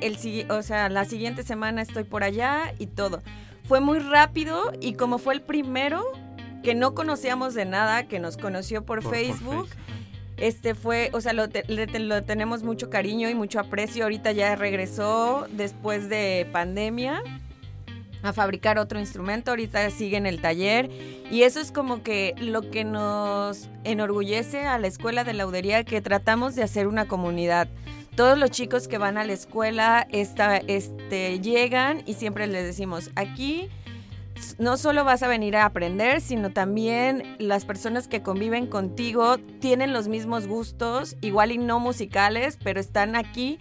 [0.00, 0.16] el,
[0.50, 3.22] o sea, la siguiente semana estoy por allá y todo.
[3.68, 6.02] Fue muy rápido y como fue el primero
[6.64, 9.68] que no conocíamos de nada, que nos conoció por, Por- por Facebook, Facebook,
[10.38, 14.02] este fue, o sea, lo, te- le- te- lo tenemos mucho cariño y mucho aprecio.
[14.02, 17.22] Ahorita ya regresó después de pandemia
[18.22, 19.50] a fabricar otro instrumento.
[19.50, 20.90] Ahorita sigue en el taller.
[21.30, 26.00] Y eso es como que lo que nos enorgullece a la escuela de laudería, que
[26.00, 27.68] tratamos de hacer una comunidad.
[28.16, 33.10] Todos los chicos que van a la escuela esta, este, llegan y siempre les decimos,
[33.16, 33.70] aquí
[34.58, 39.92] no solo vas a venir a aprender, sino también las personas que conviven contigo tienen
[39.92, 43.58] los mismos gustos, igual y no musicales, pero están aquí.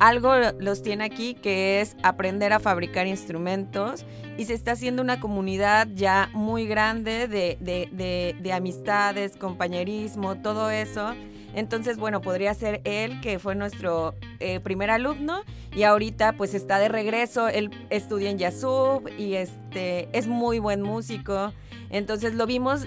[0.00, 4.04] Algo los tiene aquí que es aprender a fabricar instrumentos
[4.38, 10.36] y se está haciendo una comunidad ya muy grande de, de- de- de amistades, compañerismo,
[10.38, 11.14] todo eso.
[11.54, 15.42] Entonces, bueno, podría ser él, que fue nuestro eh, primer alumno,
[15.74, 20.80] y ahorita pues está de regreso, él estudia en Yasub y este es muy buen
[20.80, 21.52] músico.
[21.90, 22.86] Entonces lo vimos,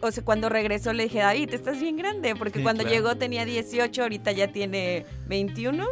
[0.00, 2.94] o sea, cuando regresó le dije, David, estás bien grande, porque Sí, cuando claro.
[2.96, 5.84] llegó tenía 18, ahorita ya tiene 21.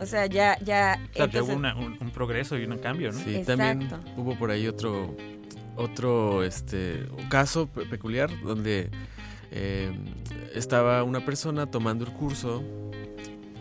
[0.00, 0.94] O sea, ya, ya.
[0.94, 3.18] Claro, que entonces- hubo una- un, un progreso y un cambio, ¿no?
[3.18, 3.56] Sí, Exacto.
[3.56, 5.14] también hubo por ahí otro
[5.76, 8.90] otro este caso pe- peculiar donde
[9.50, 9.90] eh,
[10.54, 12.62] estaba una persona tomando el curso,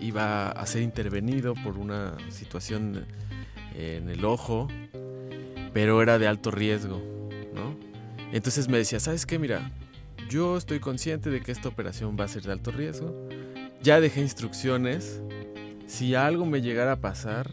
[0.02, 3.06] iba a ser intervenido por una situación
[3.76, 4.68] en el ojo,
[5.74, 7.02] pero era de alto riesgo,
[7.54, 7.76] ¿no?
[8.34, 9.40] Entonces me decía, ¿sabes qué?
[9.40, 9.72] Mira,
[10.30, 13.28] yo estoy consciente de que esta operación va a ser de alto riesgo.
[13.82, 15.22] Ya dejé instrucciones.
[15.90, 17.50] Si algo me llegara a pasar,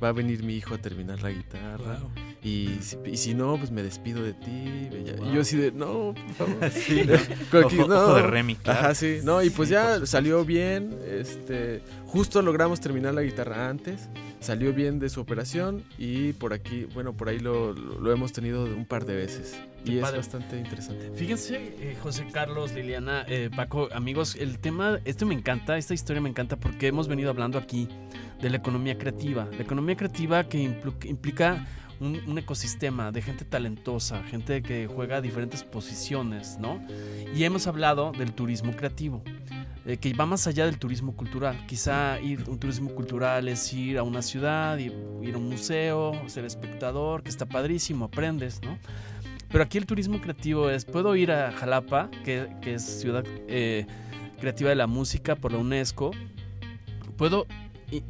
[0.00, 1.98] va a venir mi hijo a terminar la guitarra.
[2.42, 4.50] Y, si, y si no, pues me despido de ti.
[4.50, 6.70] Y yo así de, no, por favor.
[6.70, 7.14] Sí, ¿no?
[7.66, 7.96] Ojo, no.
[8.04, 8.78] ojo de Remy, claro.
[8.80, 9.18] Ajá, sí.
[9.24, 10.96] No, y pues Sí, ya salió bien.
[11.06, 14.08] Este, justo logramos terminar la guitarra antes.
[14.40, 15.82] Salió bien de su operación.
[15.98, 19.58] Y por aquí, bueno, por ahí lo, lo- hemos tenido un par de veces.
[19.84, 20.18] Y es padre.
[20.18, 21.10] bastante interesante.
[21.16, 26.20] Fíjense, eh, José Carlos, Liliana, eh, Paco, amigos, el tema, este me encanta, esta historia
[26.22, 27.88] me encanta porque hemos venido hablando aquí
[28.40, 29.48] de la economía creativa.
[29.56, 30.58] La economía creativa que
[31.04, 31.66] implica
[32.00, 36.80] un, ecosistema de gente talentosa, gente que juega diferentes posiciones, ¿no?
[37.34, 39.22] Y hemos hablado del turismo creativo.
[39.86, 41.64] eh, que va más allá del turismo cultural.
[41.66, 46.12] Quizá ir un turismo cultural es ir a una ciudad, ir, ir a un museo,
[46.26, 48.78] ser espectador, que está padrísimo, aprendes, ¿no?
[49.50, 53.86] Pero aquí el turismo creativo es, puedo ir a Jalapa, que, es ciudad eh,
[54.38, 56.10] creativa de la música por la UNESCO,
[57.16, 57.46] puedo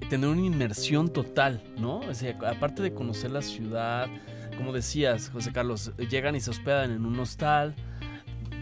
[0.09, 2.01] tener una inmersión total, ¿no?
[2.01, 4.09] O sea, aparte de conocer la ciudad,
[4.57, 7.75] como decías, José Carlos, llegan y se hospedan en un hostal,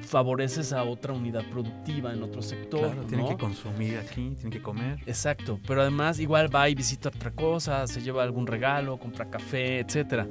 [0.02, 3.28] favoreces a otra unidad productiva en otro sector, Claro, tienen ¿no?
[3.30, 5.00] que consumir aquí, tienen que comer.
[5.06, 9.80] Exacto, pero además igual va y visita otra cosa, se lleva algún regalo, compra café,
[9.80, 10.26] etcétera.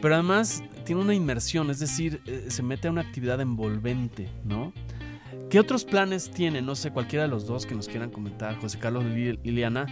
[0.00, 4.72] Pero además tiene una inmersión, es decir, eh, se mete a una actividad envolvente, ¿no?
[5.50, 6.62] ¿Qué otros planes tiene?
[6.62, 9.86] No sé, cualquiera de los dos que nos quieran comentar, José Carlos y Liliana.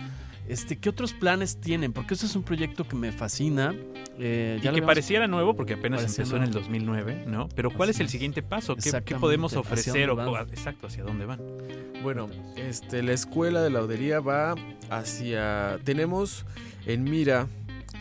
[0.48, 1.92] Este, ¿Qué otros planes tienen?
[1.92, 3.74] Porque eso es un proyecto que me fascina.
[4.18, 6.60] eh, Y ya que pareciera nuevo porque apenas empezó en el nuevo.
[6.60, 7.48] 2009, ¿no?
[7.54, 8.76] Pero ¿cuál Así es el siguiente paso?
[8.76, 10.10] ¿Qué, qué podemos ¿hacia ofrecer?
[10.10, 11.40] o- exacto, ¿hacia dónde van?
[12.02, 14.54] Bueno, este, la escuela de laudería va
[14.90, 15.78] hacia...
[15.84, 16.44] Tenemos
[16.86, 17.48] en mira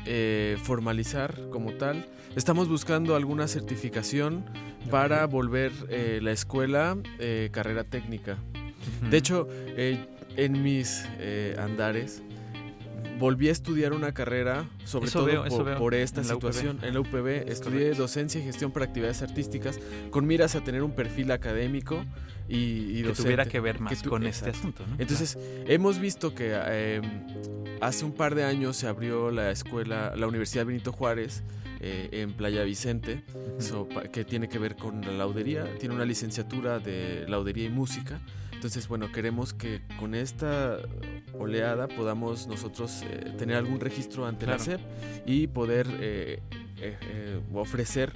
[0.05, 2.05] eh, formalizar como tal.
[2.35, 4.45] Estamos buscando alguna certificación
[4.91, 8.37] para volver eh, la escuela eh, carrera técnica.
[9.09, 10.05] De hecho, eh,
[10.37, 12.21] en mis eh, andares
[13.19, 16.79] volví a estudiar una carrera, sobre Eso todo veo, por, veo, por esta en situación.
[16.83, 18.01] En la UPB estudié correcto.
[18.01, 22.03] docencia y gestión para actividades artísticas con miras a tener un perfil académico
[22.47, 23.23] y, y que docente.
[23.23, 24.95] tuviera que ver más Que con este asunto, ¿no?
[24.99, 25.37] Entonces,
[25.67, 27.01] hemos visto que eh,
[27.81, 31.43] hace un par de años se abrió la escuela, la Universidad Benito Juárez
[31.79, 33.23] eh, en Playa Vicente,
[33.59, 38.19] so, que tiene que ver con la laudería, tiene una licenciatura de laudería y música.
[38.53, 40.79] Entonces, bueno, queremos que con esta
[41.39, 44.59] oleada podamos nosotros eh, tener algún registro ante la.
[44.59, 44.79] SEP
[45.25, 46.39] y poder eh,
[46.77, 48.13] eh, eh, ofrecer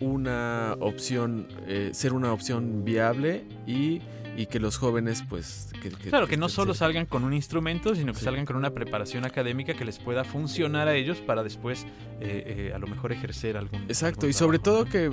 [0.00, 4.00] una opción, eh, ser una opción viable y,
[4.36, 5.70] y que los jóvenes, pues...
[5.82, 8.24] Que, que- Claro, que no solo salgan con un instrumento, sino que Sí.
[8.24, 11.84] salgan con una preparación académica que les pueda funcionar a ellos para después
[12.20, 13.82] eh, a lo mejor ejercer algún.
[13.82, 15.10] Exacto, algún y sobre todo que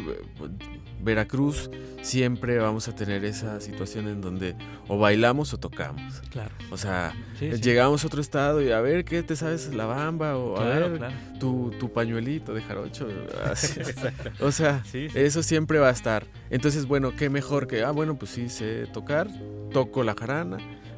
[1.01, 1.69] Veracruz
[2.01, 4.55] siempre vamos a tener esa situación en donde
[4.87, 6.21] o bailamos o tocamos.
[6.31, 6.51] Claro.
[6.71, 7.61] O sea, Sí, sí.
[7.61, 10.97] llegamos a otro estado y a ver qué te sabes la bamba o a ver
[10.97, 11.13] claro.
[11.39, 13.07] tu, tu pañuelito de jarocho.
[13.43, 13.79] así.
[14.39, 15.07] o sea, sí.
[15.15, 16.25] eso siempre va a estar.
[16.49, 19.27] Entonces, bueno, qué mejor que, ah, bueno, pues sí sé tocar,
[19.71, 20.57] toco la jarana,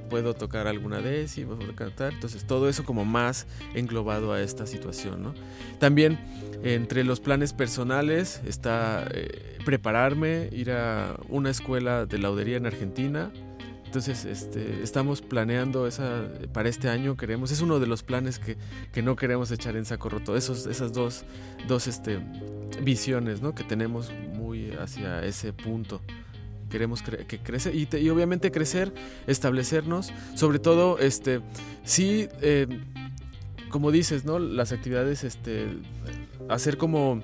[0.10, 2.13] puedo tocar alguna décima, puedo cantar.
[2.13, 5.34] Entonces, todo eso como más englobado a esta situación, ¿no?
[5.80, 6.17] También
[6.63, 13.32] entre los planes personales está eh, prepararme, ir a una escuela de laudería en Argentina.
[13.86, 18.58] Entonces, este, estamos planeando esa para este año, queremos, es uno de los planes que,
[18.91, 21.24] que no queremos echar en saco roto, esos, esas dos,
[21.70, 22.20] dos este,
[22.82, 23.56] visiones ¿no?
[23.56, 26.02] que tenemos muy hacia ese punto.
[26.69, 28.93] Queremos que crece y, te- y obviamente crecer,
[29.27, 31.41] establecernos, sobre todo, este,
[31.84, 32.67] sí, eh,
[33.69, 34.39] como dices, ¿no?
[34.39, 35.67] Las actividades, este,
[36.49, 37.21] hacer como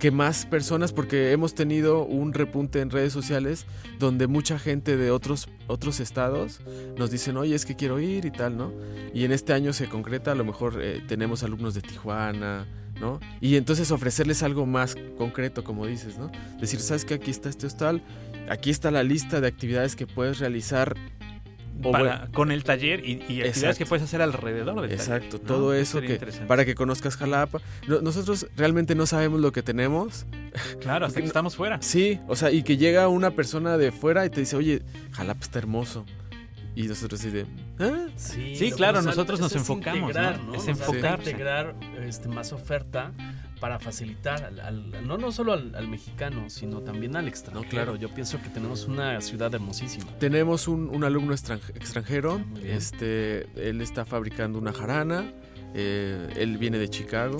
[0.00, 3.64] que más personas, porque hemos tenido un repunte en redes sociales
[3.98, 6.60] donde mucha gente de otros, otros estados
[6.98, 8.72] nos dicen, oye, es que quiero ir y tal, ¿no?
[9.14, 12.66] Y en este año se concreta, a lo mejor eh, tenemos alumnos de Tijuana,
[13.00, 13.20] ¿no?
[13.40, 16.30] Y entonces ofrecerles algo más concreto, como dices, ¿no?
[16.60, 18.02] Decir, ¿sabes que Aquí está este hostal,
[18.48, 20.94] aquí está la lista de actividades que puedes realizar.
[21.82, 23.78] o Para- bueno, con el taller y, y actividades Exacto.
[23.78, 25.40] que puedes hacer alrededor del Exacto, taller.
[25.42, 25.46] ¿no?
[25.56, 27.60] todo eso que para que conozcas Jalapa.
[27.88, 30.24] No- nosotros realmente no sabemos lo que tenemos.
[30.80, 31.82] Claro, hasta que no- estamos fuera.
[31.82, 35.40] Sí, o sea, y que llega una persona de fuera y te dice, oye, Jalapa
[35.42, 36.06] está hermoso.
[36.76, 37.46] Y nosotros así de,
[37.78, 38.06] ¿ah?
[38.16, 40.46] Sí, Sí, claro, nosotros nos es enfocamos, integrar, ¿no?
[40.46, 40.54] ¿no?
[40.54, 41.30] Es O sea, enfocarse.
[41.30, 43.12] integrar este, más oferta
[43.60, 47.70] para facilitar, al, al- no, no solo al, al mexicano, sino también al extranjero.
[47.70, 47.96] claro.
[47.96, 50.04] Yo pienso que tenemos una ciudad hermosísima.
[50.18, 55.30] Tenemos un, un alumno extranje- extranjero, este, él está fabricando una jarana,
[55.74, 57.36] eh, él viene de Chicago,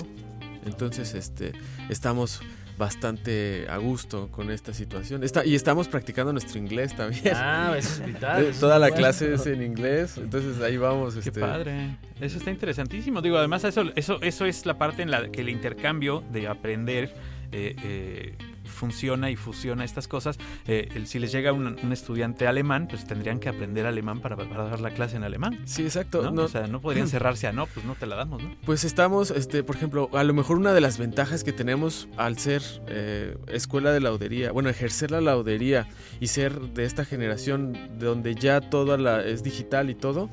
[0.65, 1.51] entonces este,
[1.89, 2.39] estamos
[2.77, 5.23] bastante a gusto con esta situación.
[5.23, 7.33] Está, y estamos practicando nuestro inglés también.
[7.35, 8.45] Ah, eso es vital.
[8.45, 8.97] Eso Toda es la bueno.
[8.97, 11.13] clase es en inglés, entonces ahí vamos.
[11.13, 11.97] Qué este, padre.
[12.19, 13.21] Eso está interesantísimo.
[13.21, 17.13] Digo, además eso, eso, eso es la parte en la que el intercambio de aprender
[17.51, 18.33] eh, eh,
[18.75, 20.37] funciona y fusiona estas cosas.
[20.67, 24.35] Eh, el- si les llega un, un estudiante alemán, pues tendrían que aprender alemán para,
[24.35, 25.59] para dar la clase en alemán.
[25.65, 26.21] Sí, exacto.
[26.21, 26.31] ¿no?
[26.31, 28.53] no- O sea, no podrían cerrarse a no, pues no te la damos, ¿no?
[28.65, 32.37] Pues estamos, este, por ejemplo, a lo mejor una de las ventajas que tenemos al
[32.37, 35.87] ser eh, escuela de laudería, bueno, ejercer la laudería
[36.19, 40.29] y ser de esta generación de donde ya toda la es digital y todo,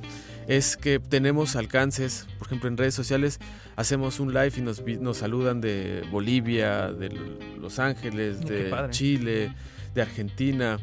[0.49, 3.39] es que tenemos alcances, por ejemplo, en redes sociales
[3.77, 7.11] hacemos un live y nos, nos saludan de Bolivia, de
[7.59, 8.73] Los Ángeles, de.
[8.91, 9.55] Chile,
[9.95, 10.79] de Argentina.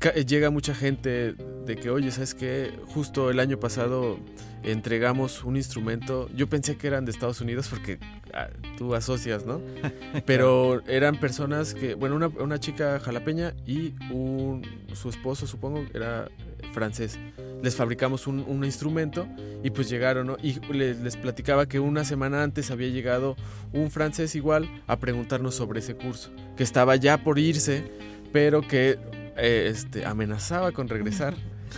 [0.00, 2.72] Eh, Llega mucha gente de que, oye, ¿sabes qué?
[2.86, 4.18] Justo el año pasado
[4.62, 6.28] entregamos un instrumento.
[6.34, 7.98] Yo pensé que eran de Estados Unidos porque
[8.32, 9.60] ah, tú asocias, ¿no?
[10.26, 14.62] Pero eran personas que, bueno, una, una chica jalapeña y un,
[14.94, 16.28] su esposo, supongo, era
[16.72, 17.18] francés.
[17.62, 19.26] Les fabricamos un, un instrumento
[19.62, 20.36] y pues llegaron, ¿no?
[20.42, 23.36] Y les, les platicaba que una semana antes había llegado
[23.72, 27.84] un francés igual a preguntarnos sobre ese curso, que estaba ya por irse,
[28.32, 28.98] pero que
[29.36, 31.34] eh, este, amenazaba con regresar.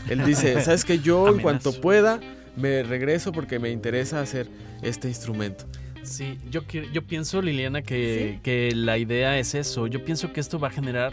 [0.09, 0.99] Él dice, ¿sabes qué?
[0.99, 2.21] Yo en cuanto pueda
[2.57, 4.49] me regreso porque me interesa hacer
[4.83, 5.67] este instrumento.
[6.03, 9.87] Sí, yo, yo pienso, Liliana, que, que la idea es eso.
[9.87, 11.13] Yo pienso que esto va a generar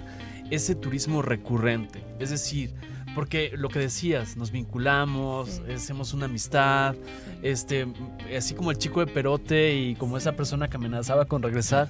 [0.52, 2.04] ese turismo recurrente.
[2.20, 2.74] Es decir,
[3.16, 5.74] porque lo que decías, nos vinculamos, Sí.
[5.74, 6.96] hacemos una amistad,
[7.42, 7.88] este,
[8.36, 11.90] así como el chico de Perote y como esa persona que amenazaba con regresar.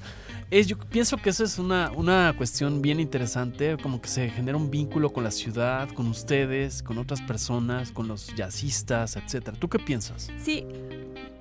[0.52, 4.58] Es, yo pienso que eso es una, una cuestión bien interesante, como que se genera
[4.58, 9.58] un vínculo con la ciudad, con ustedes, con otras personas, con los jazzistas, etcétera.
[9.60, 10.30] ¿Tú qué piensas?
[10.44, 10.66] Sí,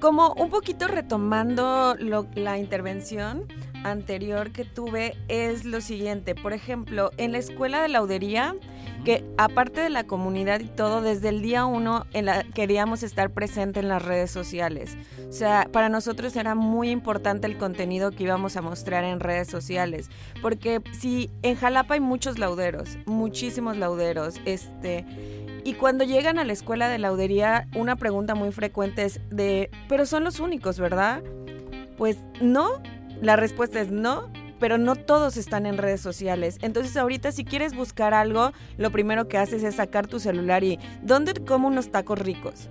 [0.00, 3.44] como un poquito retomando lo- la intervención
[3.84, 6.34] anterior que tuve es lo siguiente.
[6.34, 8.54] Por ejemplo, en la escuela de laudería,
[9.04, 13.30] que aparte de la comunidad y todo, desde el día uno en la, queríamos estar
[13.30, 14.96] presente en las redes sociales.
[15.28, 19.48] O sea, para nosotros era muy importante el contenido que íbamos a mostrar en redes
[19.48, 20.08] sociales.
[20.40, 25.04] Porque si en Jalapa hay muchos lauderos, muchísimos lauderos, este
[25.64, 30.06] Y cuando llegan a la escuela de laudería, una pregunta muy frecuente es de, pero
[30.06, 31.22] son los únicos, ¿verdad?
[31.96, 32.82] Pues no,
[33.22, 36.58] la respuesta es no, pero no todos están en redes sociales.
[36.60, 40.78] Entonces ahorita si quieres buscar algo, lo primero que haces es sacar tu celular y
[41.02, 42.68] ¿dónde como unos tacos ricos?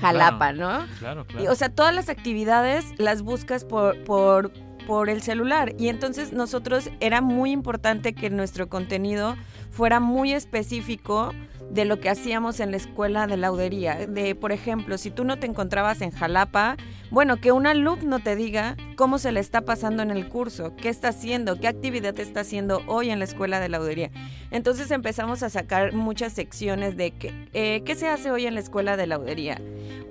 [0.00, 0.86] Jalapa, ¿no?
[0.98, 1.52] Claro, Y, claro.
[1.52, 4.52] o sea, todas las actividades las buscas por, por,
[4.86, 5.74] por el celular.
[5.78, 9.36] Y entonces nosotros era muy importante que nuestro contenido
[9.70, 11.32] fuera muy específico
[11.70, 14.06] de lo que hacíamos en la escuela de laudería.
[14.06, 16.76] De, por ejemplo, si tú no te encontrabas en Jalapa,
[17.10, 20.88] bueno, que un alumno te diga cómo se le está pasando en el curso, qué
[20.88, 24.10] está haciendo, qué actividad está haciendo hoy en la escuela de laudería.
[24.50, 28.60] Entonces empezamos a sacar muchas secciones de que, eh, qué se hace hoy en la
[28.60, 29.60] escuela de laudería.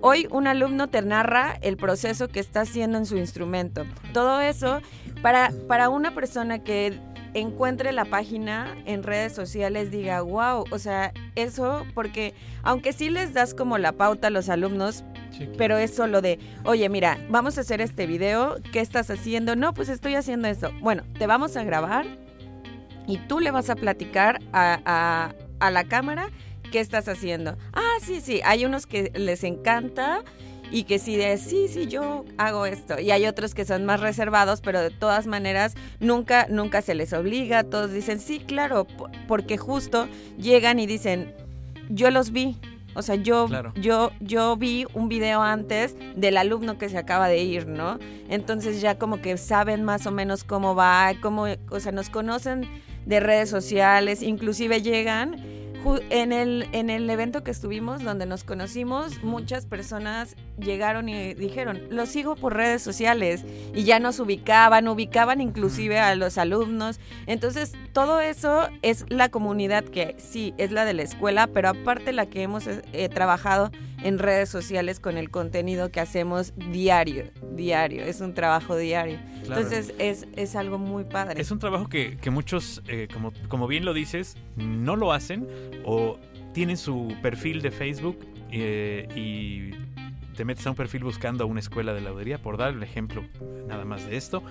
[0.01, 3.85] Hoy un alumno te narra el proceso que está haciendo en su instrumento.
[4.13, 4.81] Todo eso
[5.21, 6.99] para, para una persona que
[7.33, 13.33] encuentre la página en redes sociales diga, wow, o sea, eso porque aunque sí les
[13.33, 15.53] das como la pauta a los alumnos, Sí, claro.
[15.57, 19.55] pero es solo de, oye, mira, vamos a hacer este video, ¿qué estás haciendo?
[19.55, 20.71] No, pues estoy haciendo esto.
[20.81, 22.05] Bueno, te vamos a grabar
[23.05, 26.29] y tú le vas a platicar a, a- a la cámara
[26.71, 27.55] qué estás haciendo.
[27.73, 30.23] Ah, sí, sí, hay unos que les encanta
[30.71, 32.99] y que sí de, sí, sí, yo hago esto.
[32.99, 37.13] Y hay otros que son más reservados, pero de todas maneras nunca, nunca se les
[37.13, 37.63] obliga.
[37.63, 40.07] Todos dicen, sí, claro, po- porque justo
[40.37, 41.33] llegan y dicen,
[41.89, 42.57] yo los vi.
[42.95, 43.73] O sea, yo, Claro.
[43.79, 47.99] yo, yo vi un video antes del alumno que se acaba de ir, ¿no?
[48.27, 52.67] Entonces ya como que saben más o menos cómo va, cómo, o sea, nos conocen
[53.05, 55.35] de redes sociales, inclusive llegan
[56.09, 61.81] en el, en el evento que estuvimos, donde nos conocimos, muchas personas llegaron y dijeron,
[61.89, 66.99] lo sigo por redes sociales y ya nos ubicaban, ubicaban inclusive a los alumnos.
[67.25, 72.13] Entonces, todo eso es la comunidad que sí, es la de la escuela, pero aparte
[72.13, 73.71] la que hemos eh, trabajado
[74.03, 79.19] en redes sociales con el contenido que hacemos diario, diario, es un trabajo diario.
[79.43, 79.61] Claro.
[79.61, 81.41] Entonces, es, es algo muy padre.
[81.41, 85.47] Es un trabajo que, que muchos, eh, como, como bien lo dices, no lo hacen
[85.85, 86.19] o
[86.53, 88.17] tienen su perfil de Facebook
[88.51, 89.86] eh, y
[90.37, 93.25] te metes a un perfil buscando a una escuela de laudería, por dar el ejemplo
[93.67, 94.43] nada más de esto,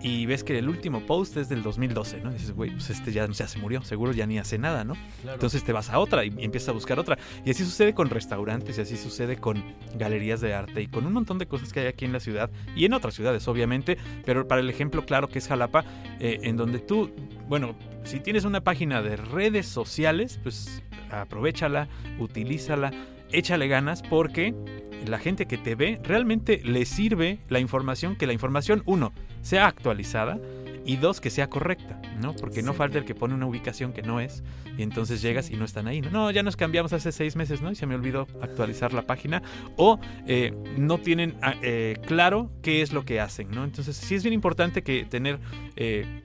[0.00, 2.30] y ves que el último post es del 2012, ¿no?
[2.30, 4.94] Y dices, güey, pues este ya, ya se murió, seguro ya ni hace nada, ¿no?
[5.22, 5.34] Claro.
[5.34, 7.18] Entonces te vas a otra y empiezas a buscar otra.
[7.44, 9.64] Y así sucede con restaurantes y así sucede con
[9.96, 12.50] galerías de arte y con un montón de cosas que hay aquí en la ciudad
[12.76, 13.98] y en otras ciudades, obviamente.
[14.24, 15.84] Pero para el ejemplo claro que es Jalapa,
[16.20, 17.10] eh, en donde tú,
[17.48, 17.74] bueno,
[18.04, 21.88] si tienes una página de redes sociales, pues aprovechala,
[22.20, 22.92] utilízala,
[23.38, 24.54] échale ganas porque
[25.06, 29.12] la gente que te ve realmente le sirve la información, que la información, uno,
[29.42, 30.38] sea actualizada
[30.86, 32.34] y dos, que sea correcta, ¿no?
[32.36, 32.78] Porque no Sí.
[32.78, 34.42] falta el que pone una ubicación que no es
[34.76, 36.00] y entonces llegas y no están ahí.
[36.00, 37.70] No, no, ya nos cambiamos hace seis meses, ¿no?
[37.70, 39.42] Y se me olvidó actualizar la página
[39.76, 43.64] o eh, no tienen ah, eh, claro qué es lo que hacen, ¿no?
[43.64, 45.38] Entonces sí es bien importante que tener
[45.76, 46.22] eh,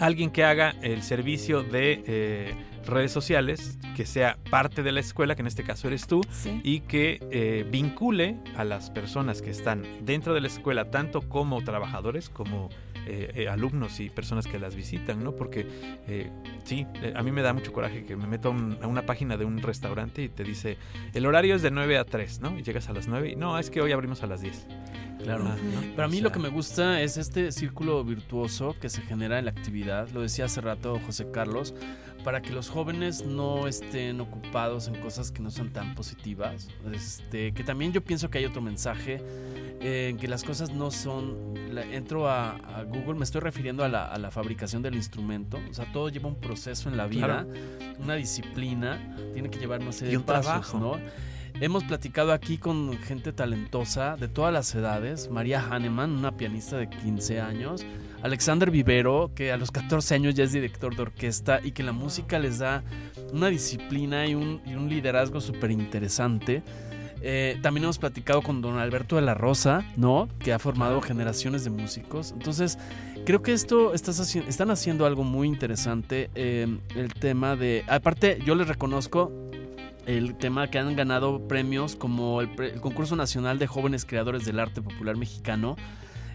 [0.00, 2.54] alguien que haga el servicio de
[2.88, 6.60] redes sociales, que sea parte de la escuela, que en este caso eres tú, Sí.
[6.64, 11.62] y que eh, vincule a las personas que están dentro de la escuela, tanto como
[11.62, 12.68] trabajadores, como
[13.10, 15.34] eh, eh, alumnos y personas que las visitan, ¿no?
[15.34, 15.66] Porque
[16.06, 16.30] eh,
[16.64, 19.06] sí, eh, a mí me da mucho coraje que me meto a, un- a una
[19.06, 20.76] página de un restaurante y te dice,
[21.14, 22.58] el horario es de 9 a 3, ¿no?
[22.58, 24.66] Y llegas a las 9 y no, es que hoy abrimos a las 10.
[25.22, 25.44] Claro.
[25.46, 25.94] Ah, ¿no?
[25.96, 29.44] Para O mí lo que me gusta es este círculo virtuoso que se genera en
[29.46, 31.74] la actividad, lo decía hace rato José Carlos,
[32.24, 36.68] para que los jóvenes no estén ocupados en cosas que no son tan positivas.
[36.92, 39.20] Este, que también yo pienso que hay otro mensaje
[39.80, 41.54] eh, en que las cosas no son.
[41.72, 45.58] la- entro a, a Google, me estoy refiriendo a la, a la fabricación del instrumento.
[45.70, 47.46] O sea, todo lleva un proceso en la vida,
[48.00, 48.98] una disciplina,
[49.32, 50.78] tiene que llevar, no sé, Y un pasos, trabajo.
[50.78, 51.27] ¿no?
[51.60, 55.28] Hemos platicado aquí con gente talentosa de todas las edades.
[55.28, 57.84] María Hahnemann, una pianista de 15 años.
[58.22, 61.92] Alexander Vivero, que a los 14 años ya es director de orquesta y que la
[61.92, 62.84] música les da
[63.32, 66.62] una disciplina y un, y un liderazgo súper interesante.
[67.22, 70.28] Eh, también hemos platicado con don Alberto de la Rosa, ¿no?
[70.38, 72.30] Que ha formado generaciones de músicos.
[72.30, 72.78] Entonces,
[73.26, 76.30] creo que esto estás haci- están haciendo algo muy interesante.
[76.36, 77.82] eh, el tema de.
[77.88, 79.32] Aparte, yo les reconozco
[80.08, 84.80] el tema que han ganado premios como el, Concurso Nacional de Jóvenes Creadores del Arte
[84.80, 85.76] Popular Mexicano.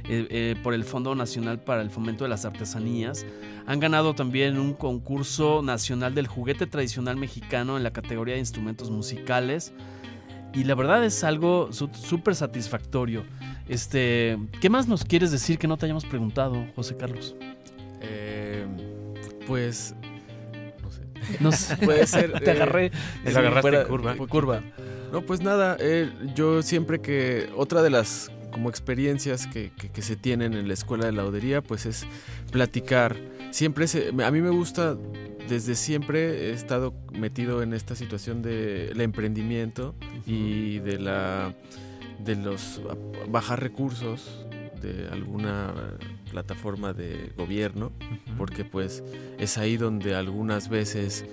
[0.06, 3.26] eh, eh, por el Fondo Nacional para el Fomento de las Artesanías.
[3.66, 8.92] Han ganado también un concurso nacional del juguete tradicional mexicano en la categoría de instrumentos
[8.92, 9.72] musicales.
[10.54, 13.24] Y la verdad es algo súper satisfactorio.
[13.68, 17.36] Este, ¿Qué más nos quieres decir que no te hayamos preguntado, José Carlos?
[18.02, 18.68] Eh,
[19.48, 19.96] pues,
[21.40, 21.78] no sé.
[21.78, 22.32] Puede ser.
[22.40, 22.92] Te eh, agarré.
[23.24, 24.16] Te agarraste fuera- curva.
[24.28, 24.64] curva.
[25.12, 30.02] No, pues nada, eh, yo siempre que otra de las como experiencias que, que- que
[30.02, 32.06] se tienen en la escuela de laudería, pues es
[32.52, 33.16] platicar.
[33.52, 34.96] Siempre se, a mí me gusta,
[35.48, 39.94] desde siempre he estado metido en esta situación del emprendimiento
[40.26, 41.54] y de la
[42.24, 42.82] de los
[43.30, 44.46] bajar recursos
[44.82, 45.74] de alguna
[46.34, 47.92] plataforma de gobierno
[48.40, 49.04] porque pues
[49.38, 51.26] es ahí donde algunas veces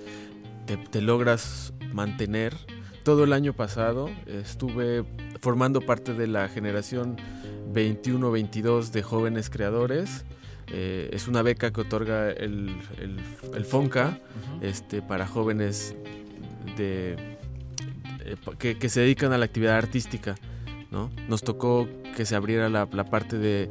[0.67, 2.53] te, te logras mantener.
[3.03, 5.03] Todo el año pasado estuve
[5.39, 7.17] formando parte de la generación
[7.73, 10.23] 21-22 de jóvenes creadores.
[10.67, 13.19] Eh, es una beca que otorga el, el-
[13.55, 14.19] el FONCA
[14.61, 15.95] este, para jóvenes
[16.77, 17.13] de,
[18.23, 20.35] eh, que, que se dedican a la actividad artística.
[20.91, 21.09] ¿no?
[21.27, 23.69] Nos tocó que se abriera la, la parte de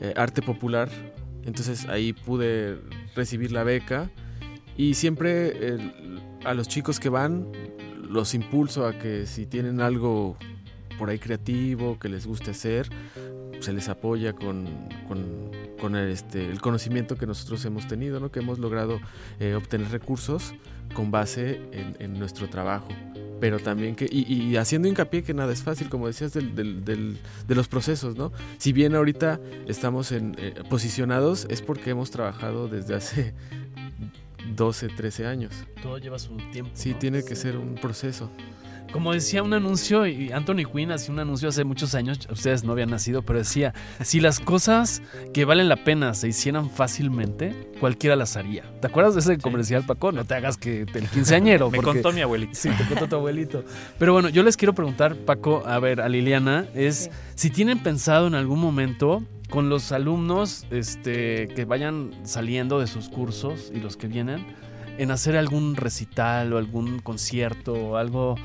[0.00, 0.88] eh, arte popular,
[1.44, 2.78] entonces ahí pude
[3.14, 4.10] recibir la beca
[4.76, 5.78] y siempre
[6.44, 7.46] a los chicos que van
[8.08, 10.36] los impulso a que si tienen algo
[10.98, 12.88] por ahí creativo que les guste hacer,
[13.60, 14.66] se les apoya con,
[15.08, 18.30] con- con el, este, el conocimiento que nosotros hemos tenido, ¿no?
[18.30, 18.98] que hemos logrado
[19.40, 20.54] eh, obtener recursos
[20.94, 22.88] con base en, en nuestro trabajo.
[23.40, 26.84] Pero también que, y, y haciendo hincapié que nada es fácil, como decías, del, del-
[26.84, 28.32] del- de los procesos, ¿no?
[28.58, 33.34] Si bien ahorita estamos en, eh, posicionados, es porque hemos trabajado desde hace
[34.54, 35.52] 12, 13 años.
[35.82, 36.70] Todo lleva su tiempo.
[36.74, 36.98] Sí, ¿no?
[36.98, 38.30] tiene que ser un proceso.
[38.92, 42.72] Como decía un anuncio, y Anthony Quinn hacía un anuncio hace muchos años, ustedes no
[42.72, 45.02] habían nacido, pero decía, si las cosas
[45.34, 48.62] que valen la pena se hicieran fácilmente, cualquiera las haría.
[48.80, 50.12] ¿Te acuerdas de ese comercial, Paco?
[50.12, 51.70] No te hagas que te- el quinceañero.
[51.70, 52.54] Me porque- contó mi abuelita.
[52.54, 53.64] Sí, te contó tu abuelito.
[53.98, 57.10] Pero bueno, yo les quiero preguntar, Paco, a ver, a Liliana, es Sí.
[57.34, 63.08] si tienen pensado en algún momento con los alumnos este, que vayan saliendo de sus
[63.10, 64.46] cursos y los que vienen,
[64.98, 68.36] en hacer algún recital o algún concierto o algo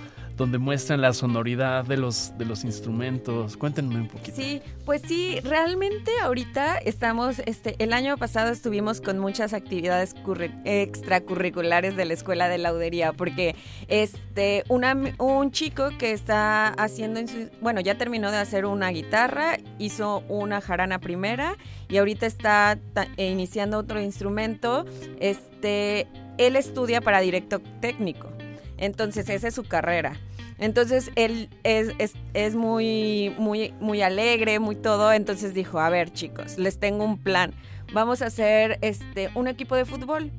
[0.42, 3.56] donde muestren la sonoridad de los, de los instrumentos.
[3.58, 4.36] Cuéntenme un poquito.
[4.36, 10.52] Sí, pues sí, realmente ahorita estamos, este, el año pasado estuvimos con muchas actividades curri-
[10.66, 13.56] extracurriculares de la escuela de laudería, porque
[13.88, 17.22] este, una- un chico que está haciendo,
[17.62, 21.56] bueno, ya terminó de hacer una guitarra, hizo una jarana primera
[21.88, 22.80] y ahorita está
[23.18, 24.86] eh, iniciando otro instrumento.
[25.20, 28.30] Este, él estudia para directo técnico,
[28.78, 30.18] entonces esa es su carrera.
[30.62, 35.12] Entonces él es, es, es muy, muy, muy alegre, muy todo.
[35.12, 37.52] Entonces dijo, a ver chicos, les tengo un plan.
[37.92, 40.32] Vamos a hacer este, un equipo de fútbol.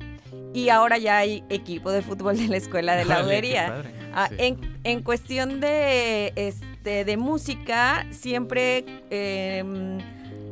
[0.55, 3.83] Y ahora ya hay equipo de fútbol de la escuela de laudería.
[4.13, 4.35] Ah, Sí.
[4.37, 9.97] en, en cuestión de, este, de música, siempre em,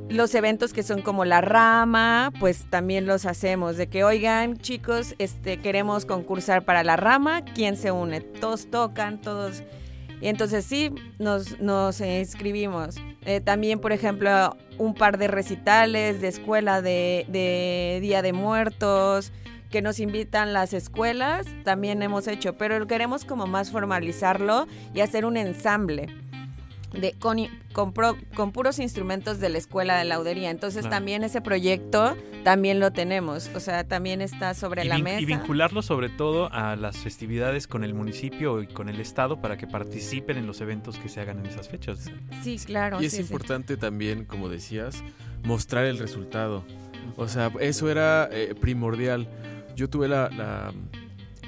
[0.10, 3.78] los eventos que son como la rama, pues también los hacemos.
[3.78, 8.22] De que, oigan, chicos, este, queremos concursar para la rama, ¿quién se une?
[8.22, 9.64] Todos tocan, todos.
[10.20, 12.96] Y entonces sí, nos, nos inscribimos.
[13.26, 19.32] Eh, también, por ejemplo, un par de recitales de escuela de, de Día de Muertos
[19.72, 25.26] que nos invitan las escuelas, también hemos hecho, pero queremos como más formalizarlo y hacer
[25.26, 26.08] un ensamble
[26.94, 27.38] de, con,
[27.74, 30.50] con, pro- con puros instrumentos de la escuela de laudería.
[30.50, 30.96] Entonces Claro.
[30.98, 35.22] también ese proyecto también lo tenemos, o sea, también está sobre Y, la vin- mesa.
[35.22, 39.58] y vincularlo sobre todo a las festividades con el municipio y con el estado para
[39.58, 42.10] que participen en los eventos que se hagan en esas fechas.
[42.44, 43.02] Sí, claro.
[43.02, 43.24] Y es sí, sí.
[43.24, 45.04] importante también, como decías,
[45.44, 46.64] mostrar el resultado.
[47.18, 49.28] O sea, eso era eh, primordial.
[49.76, 50.74] Yo tuve la, la-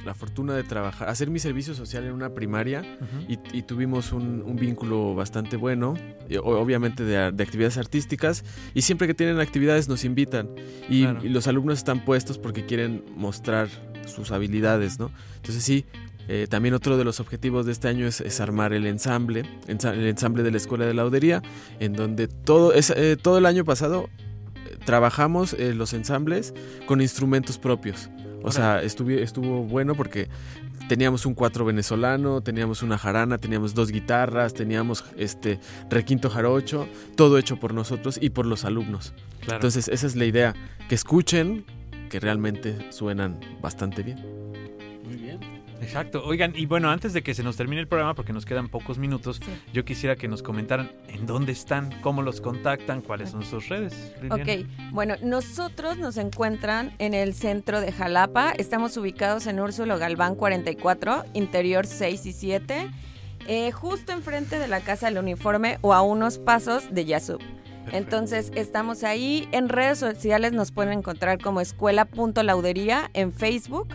[0.06, 2.84] la fortuna de trabajar, hacer mi servicio social en una primaria
[3.28, 5.94] y, y tuvimos un, un vínculo bastante bueno,
[6.30, 8.44] y obviamente de, de actividades artísticas,
[8.74, 10.50] y siempre que tienen actividades nos invitan,
[10.90, 11.24] y, Claro.
[11.24, 13.70] y los alumnos están puestos porque quieren mostrar
[14.06, 15.12] sus habilidades, ¿no?
[15.38, 15.86] Entonces sí,
[16.28, 19.94] eh, también otro de los objetivos de este año es, es armar el ensamble, ensa-
[19.94, 21.42] el ensamble de la Escuela de Laudería,
[21.80, 24.10] en donde todo, es, eh, todo el año pasado
[24.66, 26.54] eh, trabajamos eh, los ensambles
[26.86, 28.10] con instrumentos propios.
[28.44, 30.28] O sea, estuvi- estuvo bueno porque
[30.90, 37.38] teníamos un cuatro venezolano, teníamos una jarana, teníamos dos guitarras, teníamos este requinto jarocho, todo
[37.38, 39.14] hecho por nosotros y por los alumnos.
[39.42, 39.56] Claro.
[39.56, 40.54] Entonces, esa es la idea,
[40.90, 41.66] que escuchen
[42.10, 44.43] que realmente suenan bastante bien.
[45.84, 46.24] Exacto.
[46.26, 48.98] Oigan, y bueno, antes de que se nos termine el programa, porque nos quedan pocos
[48.98, 49.52] minutos, Sí.
[49.74, 54.14] yo quisiera que nos comentaran en dónde están, cómo los contactan, cuáles son sus redes.
[54.22, 54.44] Liliana.
[54.44, 58.52] Ok, bueno, nosotros nos encuentran en el centro de Jalapa.
[58.52, 62.90] Estamos ubicados en Úrsulo Galván 44, interior 6 y 7,
[63.48, 67.42] eh, justo enfrente de la Casa del Uniforme o a unos pasos de Yasub.
[67.92, 69.48] Entonces estamos ahí.
[69.52, 73.90] En redes sociales nos pueden encontrar como escuela.laudería en Facebook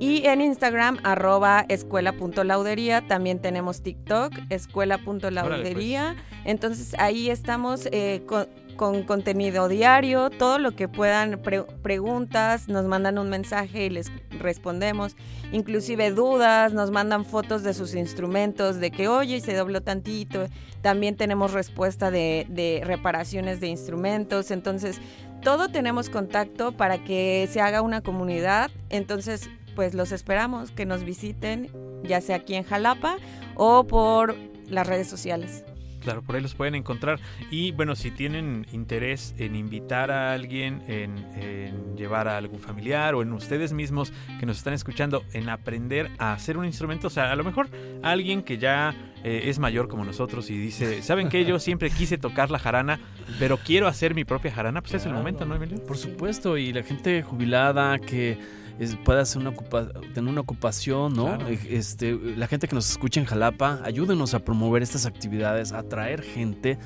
[0.00, 3.06] y en Instagram arroba escuela.laudería.
[3.06, 6.16] También tenemos TikTok, escuela.laudería.
[6.44, 8.48] Entonces ahí estamos eh, con,
[8.78, 14.10] con contenido diario, todo lo que puedan, pre- preguntas, nos mandan un mensaje y les
[14.38, 15.16] respondemos,
[15.52, 20.46] inclusive dudas, nos mandan fotos de sus instrumentos, de que oye, se dobló tantito,
[20.80, 25.00] también tenemos respuesta de, de reparaciones de instrumentos, entonces
[25.42, 31.02] todo tenemos contacto para que se haga una comunidad, entonces pues los esperamos que nos
[31.02, 31.68] visiten,
[32.04, 33.16] ya sea aquí en Jalapa
[33.56, 34.36] o por
[34.68, 35.64] las redes sociales.
[36.08, 37.20] Claro, por ahí los pueden encontrar.
[37.50, 43.14] Y bueno, si tienen interés en invitar a alguien, en, en llevar a algún familiar
[43.14, 47.10] o en ustedes mismos que nos están escuchando, en aprender a hacer un instrumento, o
[47.10, 47.68] sea, a lo mejor
[48.02, 51.44] alguien que ya eh, es mayor como nosotros y dice, ¿saben qué?
[51.44, 53.00] Yo siempre quise tocar la jarana,
[53.38, 55.84] pero quiero hacer mi propia jarana, pues es el momento, ¿no, Emilio?
[55.84, 58.38] Por supuesto, y la gente jubilada que
[58.78, 61.26] es- pueda hacer una ocupa- tener una ocupación, ¿no?
[61.36, 61.48] Claro.
[61.48, 65.78] Eh, Este, la gente que nos escucha en Jalapa, ayúdenos a promover estas actividades, a
[65.80, 66.78] atraer gente,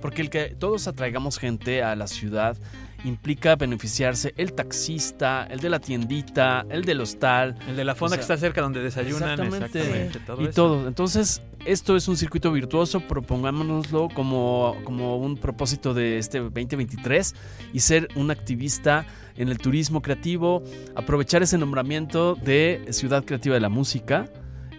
[0.00, 2.56] porque el que todos atraigamos gente a la ciudad
[3.04, 8.16] implica beneficiarse el taxista, el de la tiendita, el del hostal, El de la fonda
[8.16, 9.80] O sea, que está cerca donde desayunan, exactamente.
[9.80, 10.18] exactamente.
[10.26, 10.52] todo y eso.
[10.54, 10.88] todo.
[10.88, 17.34] Entonces, esto es un circuito virtuoso, propongámonoslo como, como un propósito de este 2023
[17.72, 20.62] y ser un activista en el turismo creativo,
[20.94, 24.28] aprovechar ese nombramiento de Ciudad Creativa de la Música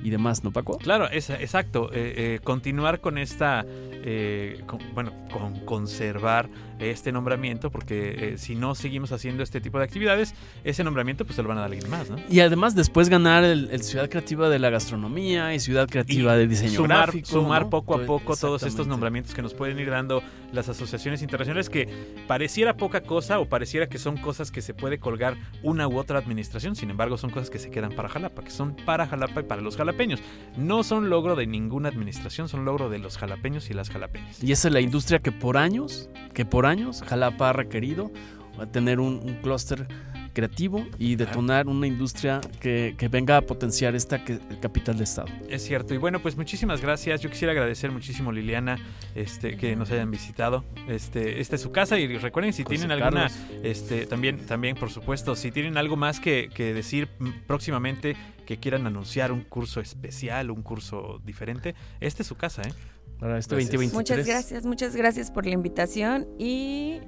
[0.03, 0.77] y demás, ¿no, Paco?
[0.79, 1.89] Claro, es, exacto.
[1.93, 6.49] eh, eh, continuar con esta, eh, con- bueno, con conservar
[6.81, 11.35] este nombramiento, porque eh, si no seguimos haciendo este tipo de actividades, ese nombramiento pues
[11.35, 12.17] se lo van a dar a alguien más, ¿no?
[12.29, 16.47] Y además después ganar el, el Ciudad Creativa de la Gastronomía y Ciudad Creativa de
[16.47, 17.27] Diseño sumar, Gráfico.
[17.29, 17.69] sumar ¿no?
[17.69, 21.69] poco a Todo- poco todos estos nombramientos que nos pueden ir dando las asociaciones internacionales
[21.69, 21.87] que
[22.27, 26.17] pareciera poca cosa o pareciera que son cosas que se puede colgar una u otra
[26.19, 29.43] administración, sin embargo son cosas que se quedan para Jalapa, que son para Jalapa y
[29.43, 30.21] para los jalapeños.
[30.57, 34.43] No son logro de ninguna administración, son logro de los jalapeños y las jalapeñas.
[34.43, 36.70] Y esa es la industria que por años, que por años
[37.07, 38.11] Jalapa ha requerido
[38.59, 39.87] a tener un, un clúster
[40.33, 45.27] creativo y detonar una industria que, que venga a potenciar esta que- capital de estado.
[45.49, 45.93] Es cierto.
[45.93, 47.19] Y bueno, pues muchísimas gracias.
[47.19, 48.77] Yo quisiera agradecer muchísimo Liliana
[49.13, 50.63] este, que nos hayan visitado.
[50.87, 53.39] Este, esta es su casa y recuerden si José tienen alguna, Carlos.
[53.63, 57.09] este, también, también por supuesto, si tienen algo más que, que decir
[57.45, 58.15] próximamente,
[58.45, 62.73] que quieran anunciar un curso especial, un curso diferente, esta es su casa, ¿eh?
[63.21, 63.71] Para este Gracias.
[63.71, 63.93] 2023.
[63.93, 66.99] Muchas gracias, muchas gracias por la invitación y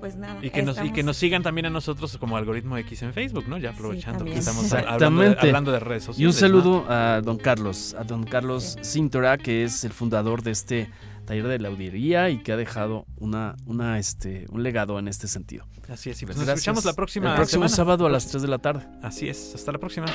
[0.00, 0.38] pues nada.
[0.42, 3.44] Y que, nos, y que nos sigan también a nosotros como Algoritmo X en Facebook,
[3.48, 3.56] ¿no?
[3.56, 5.46] Ya aprovechando que estamos hablando de, Exactamente.
[5.46, 6.34] hablando de redes Y sociales.
[6.34, 6.48] un ¿no?
[6.48, 10.90] saludo a don Carlos, a don Carlos Cintora, que es el fundador de este
[11.26, 15.66] taller de laudería y que ha dejado una, una, este, un legado en este sentido.
[15.88, 16.58] Así es, y pues Pues nos gracias.
[16.62, 17.76] escuchamos la próxima El próximo semana.
[17.76, 18.86] sábado a las 3 de la tarde.
[19.02, 20.06] Así es, hasta la próxima.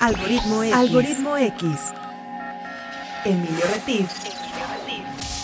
[0.00, 0.74] Algoritmo X.
[0.76, 1.70] Algoritmo X.
[3.24, 4.08] Emilio Retif.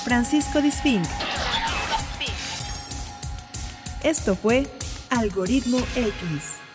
[0.04, 1.06] Francisco Disfink.
[4.02, 4.66] Esto fue
[5.10, 6.67] Algoritmo X.